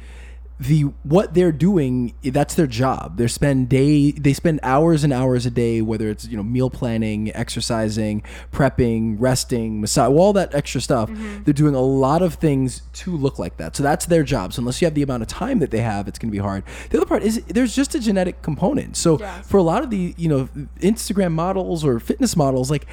the 0.59 0.81
what 1.03 1.33
they're 1.33 1.53
doing 1.53 2.13
that's 2.21 2.55
their 2.55 2.67
job. 2.67 3.17
They 3.17 3.27
spend 3.27 3.69
day 3.69 4.11
they 4.11 4.33
spend 4.33 4.59
hours 4.61 5.05
and 5.05 5.13
hours 5.13 5.45
a 5.45 5.51
day 5.51 5.81
whether 5.81 6.09
it's 6.09 6.27
you 6.27 6.35
know 6.35 6.43
meal 6.43 6.69
planning 6.69 7.33
exercising 7.33 8.23
prepping 8.51 9.15
resting 9.19 9.79
massage 9.79 10.11
all 10.11 10.33
that 10.33 10.53
extra 10.53 10.81
stuff. 10.81 11.09
Mm-hmm. 11.09 11.43
They're 11.43 11.53
doing 11.53 11.75
a 11.75 11.81
lot 11.81 12.21
of 12.21 12.35
things 12.35 12.81
to 12.93 13.15
look 13.15 13.39
like 13.39 13.55
that. 13.57 13.75
So 13.77 13.83
that's 13.83 14.05
their 14.07 14.23
job. 14.23 14.51
So 14.51 14.59
unless 14.59 14.81
you 14.81 14.85
have 14.85 14.95
the 14.95 15.01
amount 15.03 15.21
of 15.23 15.29
time 15.29 15.59
that 15.59 15.71
they 15.71 15.79
have 15.81 16.07
it's 16.09 16.19
going 16.19 16.29
to 16.29 16.35
be 16.35 16.39
hard. 16.39 16.63
The 16.89 16.97
other 16.97 17.05
part 17.05 17.23
is 17.23 17.41
there's 17.45 17.73
just 17.73 17.95
a 17.95 17.99
genetic 17.99 18.41
component. 18.41 18.97
So 18.97 19.17
Yes. 19.19 19.47
for 19.47 19.57
a 19.57 19.63
lot 19.63 19.83
of 19.83 19.89
the 19.89 20.13
you 20.17 20.27
know 20.27 20.49
instagram 20.81 21.31
models 21.31 21.85
or 21.85 21.99
fitness 21.99 22.35
models 22.35 22.69
like 22.69 22.85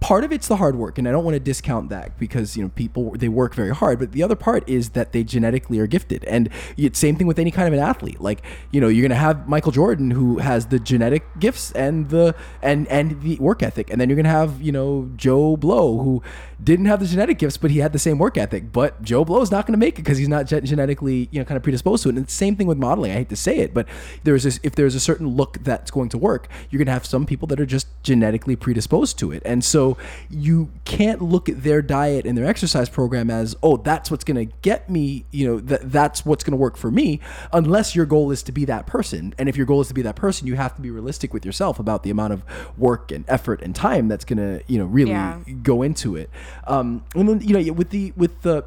part 0.00 0.24
of 0.24 0.32
it's 0.32 0.48
the 0.48 0.56
hard 0.56 0.76
work 0.76 0.96
and 0.96 1.06
i 1.06 1.12
don't 1.12 1.24
want 1.24 1.34
to 1.34 1.40
discount 1.40 1.90
that 1.90 2.18
because 2.18 2.56
you 2.56 2.62
know 2.62 2.70
people 2.70 3.12
they 3.12 3.28
work 3.28 3.54
very 3.54 3.74
hard 3.74 3.98
but 3.98 4.12
the 4.12 4.22
other 4.22 4.34
part 4.34 4.66
is 4.66 4.90
that 4.90 5.12
they 5.12 5.22
genetically 5.22 5.78
are 5.78 5.86
gifted 5.86 6.24
and 6.24 6.48
it's 6.78 6.98
same 6.98 7.16
thing 7.16 7.26
with 7.26 7.38
any 7.38 7.50
kind 7.50 7.68
of 7.68 7.74
an 7.74 7.80
athlete 7.80 8.18
like 8.18 8.42
you 8.70 8.80
know 8.80 8.88
you're 8.88 9.02
going 9.02 9.10
to 9.10 9.14
have 9.14 9.46
michael 9.46 9.70
jordan 9.70 10.10
who 10.10 10.38
has 10.38 10.66
the 10.66 10.78
genetic 10.78 11.22
gifts 11.38 11.70
and 11.72 12.08
the 12.08 12.34
and 12.62 12.88
and 12.88 13.20
the 13.20 13.36
work 13.36 13.62
ethic 13.62 13.90
and 13.90 14.00
then 14.00 14.08
you're 14.08 14.16
going 14.16 14.24
to 14.24 14.30
have 14.30 14.62
you 14.62 14.72
know 14.72 15.10
joe 15.16 15.54
blow 15.54 15.98
who 15.98 16.22
didn't 16.62 16.86
have 16.86 17.00
the 17.00 17.06
genetic 17.06 17.38
gifts 17.38 17.58
but 17.58 17.70
he 17.70 17.80
had 17.80 17.92
the 17.92 17.98
same 17.98 18.16
work 18.16 18.38
ethic 18.38 18.72
but 18.72 19.02
joe 19.02 19.22
blow 19.22 19.42
is 19.42 19.50
not 19.50 19.66
going 19.66 19.72
to 19.72 19.78
make 19.78 19.98
it 19.98 20.02
because 20.02 20.16
he's 20.16 20.28
not 20.28 20.46
gen- 20.46 20.64
genetically 20.64 21.28
you 21.30 21.38
know 21.38 21.44
kind 21.44 21.56
of 21.56 21.62
predisposed 21.62 22.02
to 22.02 22.08
it 22.08 22.12
and 22.14 22.24
it's 22.24 22.32
the 22.32 22.38
same 22.38 22.56
thing 22.56 22.66
with 22.66 22.78
modeling 22.78 23.10
i 23.12 23.16
hate 23.16 23.28
to 23.28 23.36
say 23.36 23.58
it 23.58 23.74
but 23.74 23.86
there's 24.24 24.44
this 24.44 24.58
if 24.62 24.74
there's 24.74 24.94
a 24.94 25.00
certain 25.00 25.28
look 25.28 25.58
that's 25.62 25.90
going 25.90 26.08
to 26.08 26.16
work 26.16 26.48
you're 26.70 26.78
going 26.78 26.86
to 26.86 26.92
have 26.92 27.04
some 27.04 27.26
people 27.26 27.46
that 27.46 27.60
are 27.60 27.66
just 27.66 27.86
genetically 28.02 28.56
predisposed 28.56 29.18
to 29.18 29.30
it 29.30 29.42
and 29.44 29.62
so 29.62 29.89
you 30.28 30.70
can't 30.84 31.22
look 31.22 31.48
at 31.48 31.62
their 31.62 31.82
diet 31.82 32.26
and 32.26 32.36
their 32.36 32.44
exercise 32.46 32.88
program 32.88 33.30
as 33.30 33.54
oh 33.62 33.76
that's 33.76 34.10
what's 34.10 34.24
going 34.24 34.36
to 34.48 34.52
get 34.62 34.88
me 34.90 35.24
you 35.30 35.46
know 35.46 35.60
that 35.60 35.90
that's 35.92 36.24
what's 36.26 36.44
going 36.44 36.52
to 36.52 36.56
work 36.56 36.76
for 36.76 36.90
me 36.90 37.20
unless 37.52 37.94
your 37.94 38.06
goal 38.06 38.30
is 38.30 38.42
to 38.42 38.52
be 38.52 38.64
that 38.64 38.86
person. 38.86 39.34
And 39.38 39.48
if 39.48 39.56
your 39.56 39.66
goal 39.66 39.80
is 39.80 39.88
to 39.88 39.94
be 39.94 40.02
that 40.02 40.16
person 40.16 40.46
you 40.46 40.56
have 40.56 40.74
to 40.76 40.82
be 40.82 40.90
realistic 40.90 41.32
with 41.32 41.44
yourself 41.44 41.78
about 41.78 42.02
the 42.02 42.10
amount 42.10 42.32
of 42.32 42.44
work 42.78 43.10
and 43.12 43.24
effort 43.28 43.62
and 43.62 43.74
time 43.74 44.08
that's 44.08 44.24
going 44.24 44.38
to 44.38 44.62
you 44.66 44.78
know 44.78 44.86
really 44.86 45.10
Yeah. 45.10 45.40
go 45.62 45.82
into 45.82 46.16
it. 46.16 46.30
Um 46.66 47.04
and 47.14 47.28
then 47.28 47.40
you 47.40 47.58
know 47.58 47.72
with 47.72 47.90
the 47.90 48.12
with 48.16 48.42
the 48.42 48.64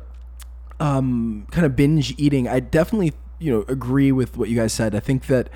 um 0.80 1.48
kind 1.52 1.66
of 1.66 1.76
binge 1.76 2.16
eating 2.18 2.48
i 2.48 2.60
definitely 2.60 3.14
you 3.40 3.52
know 3.52 3.66
agree 3.68 4.12
with 4.12 4.38
what 4.38 4.48
you 4.50 4.56
guys 4.56 4.72
said. 4.72 4.96
I 4.96 5.00
think 5.02 5.28
that 5.28 5.50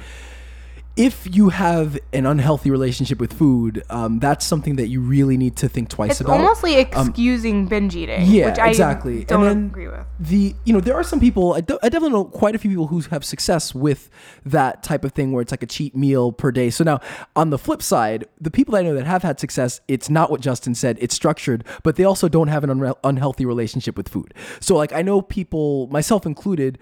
if 0.97 1.27
you 1.35 1.49
have 1.49 1.97
an 2.11 2.25
unhealthy 2.25 2.71
relationship 2.71 3.19
with 3.19 3.31
food, 3.33 3.83
um, 3.89 4.19
that's 4.19 4.43
something 4.45 4.77
that 4.77 4.87
you 4.87 4.99
really 4.99 5.37
need 5.37 5.55
to 5.57 5.69
think 5.69 5.89
twice 5.89 6.11
It's 6.11 6.21
about. 6.21 6.37
almost 6.39 6.63
like 6.63 6.87
excusing 6.91 7.67
binge 7.67 7.95
eating, 7.95 8.23
Um, 8.23 8.29
yeah, 8.29 8.49
which 8.49 8.59
I 8.59 8.69
exactly. 8.69 9.23
don't 9.23 9.41
and 9.43 9.49
then 9.49 9.65
agree 9.67 9.87
with. 9.87 10.05
The 10.19 10.55
you 10.65 10.73
know 10.73 10.79
there 10.81 10.95
are 10.95 11.03
some 11.03 11.19
people 11.19 11.53
I, 11.53 11.61
do, 11.61 11.77
I 11.83 11.89
definitely 11.89 12.11
know 12.17 12.25
quite 12.25 12.55
a 12.55 12.57
few 12.57 12.71
people 12.71 12.87
who 12.87 12.99
have 13.11 13.23
success 13.23 13.75
with 13.75 14.09
that 14.45 14.81
type 14.81 15.03
of 15.05 15.11
thing 15.13 15.31
where 15.31 15.41
it's 15.41 15.51
like 15.51 15.63
a 15.63 15.67
cheat 15.67 15.95
meal 15.95 16.31
per 16.31 16.51
day. 16.51 16.69
So 16.71 16.83
now 16.83 16.99
on 17.35 17.51
the 17.51 17.57
flip 17.59 17.81
side, 17.83 18.25
the 18.41 18.49
people 18.51 18.75
I 18.75 18.81
know 18.81 18.95
that 18.95 19.05
have 19.05 19.21
had 19.23 19.39
success, 19.39 19.79
it's 19.87 20.09
not 20.09 20.31
what 20.31 20.41
Justin 20.41 20.73
said. 20.73 20.97
It's 20.99 21.13
structured, 21.13 21.63
but 21.83 21.95
they 21.95 22.03
also 22.03 22.27
don't 22.27 22.47
have 22.47 22.63
an 22.63 22.71
unre- 22.71 22.95
unhealthy 23.03 23.45
relationship 23.45 23.95
with 23.95 24.09
food. 24.09 24.33
So 24.59 24.75
like 24.75 24.91
I 24.93 25.03
know 25.03 25.21
people, 25.21 25.87
myself 25.87 26.25
included 26.25 26.79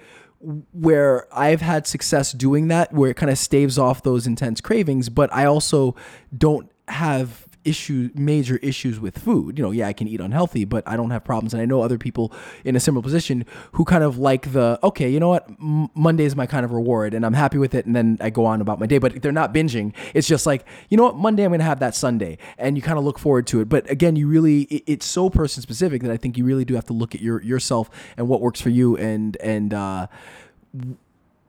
where 0.72 1.28
I've 1.36 1.62
had 1.62 1.88
success 1.88 2.32
doing 2.32 2.68
that, 2.70 2.94
where 2.94 3.10
it 3.10 3.18
kind 3.18 3.32
of 3.32 3.38
staves 3.38 3.78
off 3.78 4.04
those 4.04 4.28
intense 4.28 4.62
cravings, 4.62 5.10
but 5.10 5.34
I 5.34 5.46
also 5.46 5.96
don't 6.36 6.72
have 6.88 7.45
issue 7.66 8.10
major 8.16 8.58
issues 8.58 9.00
with 9.00 9.18
food. 9.18 9.58
You 9.58 9.64
know, 9.64 9.72
yeah, 9.72 9.88
I 9.88 9.94
can 9.94 10.08
eat 10.08 10.22
unhealthy, 10.22 10.66
but 10.66 10.88
I 10.88 10.96
don't 10.96 11.12
have 11.12 11.24
problems. 11.24 11.54
And 11.54 11.62
I 11.62 11.66
know 11.66 11.82
other 11.82 11.98
people 11.98 12.32
in 12.64 12.76
a 12.76 12.80
similar 12.80 13.02
position 13.02 13.46
who 13.74 13.84
kind 13.84 14.04
of 14.04 14.18
like 14.18 14.54
the 14.54 14.80
okay, 14.84 15.10
you 15.10 15.20
know 15.20 15.30
what, 15.30 15.50
M- 15.50 15.90
Monday 15.96 16.26
is 16.26 16.36
my 16.36 16.46
kind 16.46 16.64
of 16.64 16.72
reward, 16.72 17.14
and 17.14 17.26
I'm 17.26 17.34
happy 17.34 17.58
with 17.58 17.76
it, 17.76 17.86
and 17.86 17.96
then 17.96 18.18
I 18.22 18.30
go 18.30 18.46
on 18.46 18.62
about 18.62 18.80
my 18.80 18.86
day. 18.86 18.98
But 19.00 19.22
they're 19.22 19.32
not 19.32 19.54
binging. 19.54 19.94
It's 20.14 20.28
just 20.28 20.46
like 20.46 20.66
you 20.90 20.98
know 20.98 21.04
what, 21.04 21.16
Monday 21.16 21.44
I'm 21.44 21.52
gonna 21.52 21.64
have 21.64 21.80
that 21.80 21.96
Sunday, 21.96 22.38
and 22.58 22.78
you 22.78 22.82
kind 22.82 22.98
of 22.98 23.04
look 23.04 23.20
forward 23.20 23.48
to 23.48 23.62
it. 23.62 23.70
But 23.70 23.90
again, 23.90 24.16
you 24.16 24.28
really 24.28 24.62
it, 24.64 24.84
it's 24.88 25.06
so 25.06 25.30
person 25.30 25.62
specific 25.62 26.02
that 26.04 26.12
I 26.12 26.18
think 26.18 26.38
you 26.38 26.46
really 26.46 26.66
do 26.66 26.76
have 26.76 26.86
to 26.86 26.94
look 26.94 27.16
at 27.16 27.22
your 27.22 27.42
yourself 27.42 27.90
and 28.18 28.28
what 28.28 28.42
works 28.42 28.62
for 28.62 28.70
you, 28.70 28.96
and 28.98 29.36
and. 29.38 29.74
uh 29.74 30.08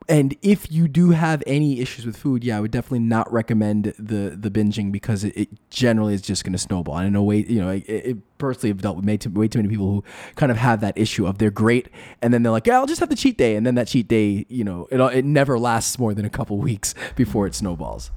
and 0.08 0.36
if 0.42 0.70
you 0.70 0.88
do 0.88 1.10
have 1.10 1.42
any 1.46 1.80
issues 1.80 2.06
with 2.06 2.16
food, 2.16 2.44
yeah, 2.44 2.56
I 2.56 2.60
would 2.60 2.70
definitely 2.70 3.00
not 3.00 3.32
recommend 3.32 3.94
the 3.98 4.36
the 4.38 4.50
binging 4.50 4.92
because 4.92 5.24
it, 5.24 5.36
it 5.36 5.48
generally 5.70 6.14
is 6.14 6.22
just 6.22 6.44
going 6.44 6.52
to 6.52 6.58
snowball. 6.58 6.96
And 6.98 7.06
I 7.06 7.08
know, 7.10 7.22
way 7.22 7.44
you 7.46 7.60
know, 7.60 7.70
it, 7.70 7.84
it 7.88 8.38
personally 8.38 8.70
have 8.70 8.82
dealt 8.82 8.96
with 8.96 9.04
way 9.04 9.16
too, 9.16 9.30
way 9.30 9.48
too 9.48 9.58
many 9.58 9.68
people 9.68 9.90
who 9.90 10.04
kind 10.36 10.52
of 10.52 10.58
have 10.58 10.80
that 10.80 10.96
issue 10.96 11.26
of 11.26 11.38
they're 11.38 11.50
great, 11.50 11.88
and 12.22 12.32
then 12.32 12.42
they're 12.42 12.52
like, 12.52 12.66
yeah, 12.66 12.76
I'll 12.76 12.86
just 12.86 13.00
have 13.00 13.08
the 13.08 13.16
cheat 13.16 13.36
day, 13.36 13.56
and 13.56 13.66
then 13.66 13.74
that 13.74 13.88
cheat 13.88 14.08
day, 14.08 14.46
you 14.48 14.64
know, 14.64 14.86
it 14.90 15.00
it 15.00 15.24
never 15.24 15.58
lasts 15.58 15.98
more 15.98 16.14
than 16.14 16.24
a 16.24 16.30
couple 16.30 16.58
weeks 16.58 16.94
before 17.16 17.46
it 17.46 17.54
snowballs. 17.54 18.10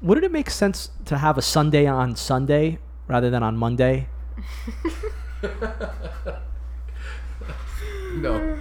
Wouldn't 0.00 0.24
it 0.24 0.32
make 0.32 0.50
sense 0.50 0.90
to 1.06 1.18
have 1.18 1.38
a 1.38 1.42
Sunday 1.42 1.86
on 1.86 2.16
Sunday 2.16 2.78
rather 3.06 3.30
than 3.30 3.42
on 3.42 3.56
Monday? 3.56 4.08
No. 8.14 8.58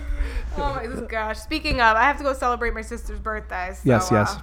Oh 0.57 0.75
my 0.75 0.85
gosh! 1.07 1.39
Speaking 1.39 1.75
of, 1.81 1.95
I 1.95 2.03
have 2.03 2.17
to 2.17 2.23
go 2.23 2.33
celebrate 2.33 2.73
my 2.73 2.81
sister's 2.81 3.19
birthday. 3.19 3.71
So, 3.73 3.79
Yes, 3.85 4.09
yes. 4.11 4.35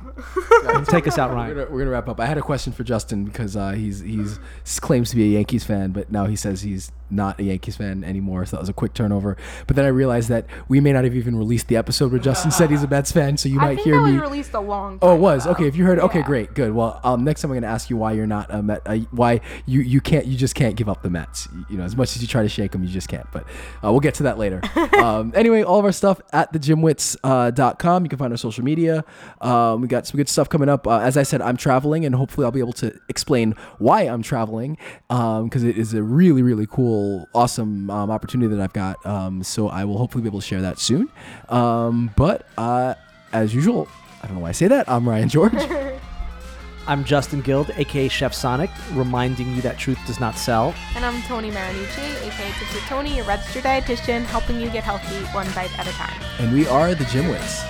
uh, 0.66 0.84
Take 0.88 1.06
us 1.06 1.18
out, 1.18 1.30
We're 1.30 1.36
Ryan. 1.36 1.56
gonna, 1.56 1.70
we're 1.70 1.78
gonna 1.80 1.90
wrap 1.90 2.08
up. 2.08 2.18
I 2.20 2.26
had 2.26 2.38
a 2.38 2.42
question 2.42 2.72
for 2.72 2.82
Justin 2.84 3.24
because 3.24 3.56
uh, 3.56 3.72
he's 3.72 4.00
he's 4.00 4.38
claims 4.80 5.10
to 5.10 5.16
be 5.16 5.24
a 5.24 5.38
Yankees 5.38 5.64
fan, 5.64 5.90
but 5.90 6.10
now 6.10 6.24
he 6.26 6.36
says 6.36 6.62
he's 6.62 6.90
not 7.10 7.38
a 7.40 7.44
Yankees 7.44 7.76
fan 7.76 8.04
anymore. 8.04 8.44
So 8.46 8.56
that 8.56 8.60
was 8.60 8.68
a 8.68 8.72
quick 8.72 8.94
turnover. 8.94 9.36
But 9.66 9.76
then 9.76 9.84
I 9.84 9.88
realized 9.88 10.28
that 10.28 10.46
we 10.68 10.80
may 10.80 10.92
not 10.92 11.04
have 11.04 11.14
even 11.14 11.36
released 11.36 11.68
the 11.68 11.76
episode 11.76 12.12
where 12.12 12.20
Justin 12.20 12.50
said 12.50 12.70
he's 12.70 12.82
a 12.82 12.88
Mets 12.88 13.12
fan. 13.12 13.36
So 13.36 13.48
you 13.48 13.60
I 13.60 13.64
might 13.74 13.78
hear 13.80 14.00
me. 14.00 14.18
released 14.18 14.54
a 14.54 14.60
long. 14.60 14.98
Oh, 15.02 15.14
it 15.14 15.18
was 15.20 15.44
ago. 15.46 15.52
okay. 15.52 15.66
If 15.66 15.76
you 15.76 15.84
heard, 15.84 15.98
okay, 16.00 16.20
Yeah. 16.20 16.26
great, 16.26 16.54
good. 16.54 16.72
Well, 16.74 17.00
um, 17.04 17.24
next 17.24 17.42
time 17.42 17.50
I'm 17.50 17.56
gonna 17.56 17.72
ask 17.72 17.90
you 17.90 17.96
why 17.96 18.12
you're 18.12 18.26
not 18.26 18.52
a 18.52 18.62
Met. 18.62 18.82
Uh, 18.86 18.96
why 19.10 19.40
you 19.66 19.80
you 19.80 20.00
can't 20.00 20.26
you 20.26 20.36
just 20.36 20.54
can't 20.54 20.76
give 20.76 20.88
up 20.88 21.02
the 21.02 21.10
Mets. 21.10 21.48
You 21.70 21.78
know, 21.78 21.84
as 21.84 21.96
much 21.96 22.14
as 22.16 22.22
you 22.22 22.28
try 22.28 22.42
to 22.42 22.48
shake 22.48 22.72
them, 22.72 22.82
you 22.82 22.88
just 22.90 23.08
can't. 23.08 23.26
But 23.32 23.44
uh, 23.84 23.90
we'll 23.90 24.00
get 24.00 24.14
to 24.14 24.22
that 24.24 24.38
later. 24.38 24.60
um, 25.02 25.32
anyway, 25.34 25.62
all 25.62 25.78
of 25.78 25.84
our 25.84 25.92
stuff 25.92 26.20
at 26.32 26.52
thegymwits.com. 26.52 28.02
Uh, 28.02 28.04
you 28.04 28.08
can 28.08 28.18
find 28.18 28.32
our 28.32 28.36
social 28.36 28.64
media. 28.64 29.04
Um, 29.40 29.80
we 29.80 29.88
got 29.88 30.06
some 30.06 30.16
good 30.16 30.28
stuff 30.28 30.48
coming 30.48 30.68
up. 30.68 30.86
Uh, 30.86 30.98
as 30.98 31.16
I 31.16 31.22
said, 31.22 31.40
I'm 31.40 31.56
traveling, 31.56 32.04
and 32.04 32.14
hopefully 32.14 32.44
I'll 32.44 32.50
be 32.50 32.60
able 32.60 32.72
to 32.74 32.98
explain 33.08 33.54
why 33.78 34.02
I'm 34.02 34.22
traveling 34.22 34.76
because 35.08 35.64
it 35.64 35.76
is 35.78 35.94
a 35.94 36.02
really 36.02 36.42
really 36.42 36.66
cool, 36.66 36.97
awesome 37.32 37.90
um, 37.90 38.10
opportunity 38.10 38.54
that 38.54 38.62
I've 38.62 38.72
got. 38.72 39.04
Um, 39.06 39.42
so 39.42 39.68
I 39.68 39.84
will 39.84 39.98
hopefully 39.98 40.22
be 40.22 40.28
able 40.28 40.40
to 40.40 40.46
share 40.46 40.62
that 40.62 40.78
soon. 40.78 41.08
Um, 41.48 42.10
but 42.16 42.46
uh, 42.56 42.94
as 43.32 43.54
usual. 43.54 43.88
I 44.22 44.26
don't 44.26 44.36
know 44.36 44.42
why 44.42 44.48
I 44.48 44.52
say 44.52 44.68
that. 44.68 44.88
I'm 44.88 45.08
Ryan 45.08 45.28
George. 45.28 45.52
I'm 46.88 47.04
Justin 47.04 47.42
Guild, 47.42 47.70
aka 47.76 48.08
Chef 48.08 48.32
Sonic, 48.32 48.70
reminding 48.94 49.54
you 49.54 49.60
that 49.60 49.78
truth 49.78 49.98
does 50.06 50.18
not 50.20 50.36
sell. 50.36 50.74
And 50.96 51.04
I'm 51.04 51.20
Tony 51.22 51.50
Marinucci, 51.50 52.26
aka 52.26 52.50
Tipsy 52.58 52.80
Tony, 52.88 53.16
your 53.16 53.26
registered 53.26 53.64
dietitian, 53.64 54.24
helping 54.24 54.58
you 54.58 54.70
get 54.70 54.84
healthy 54.84 55.22
one 55.34 55.46
bite 55.54 55.78
at 55.78 55.86
a 55.86 55.92
time. 55.92 56.18
and 56.40 56.52
we 56.52 56.66
are 56.66 56.94
the 56.94 57.04
GymWits. 57.04 57.62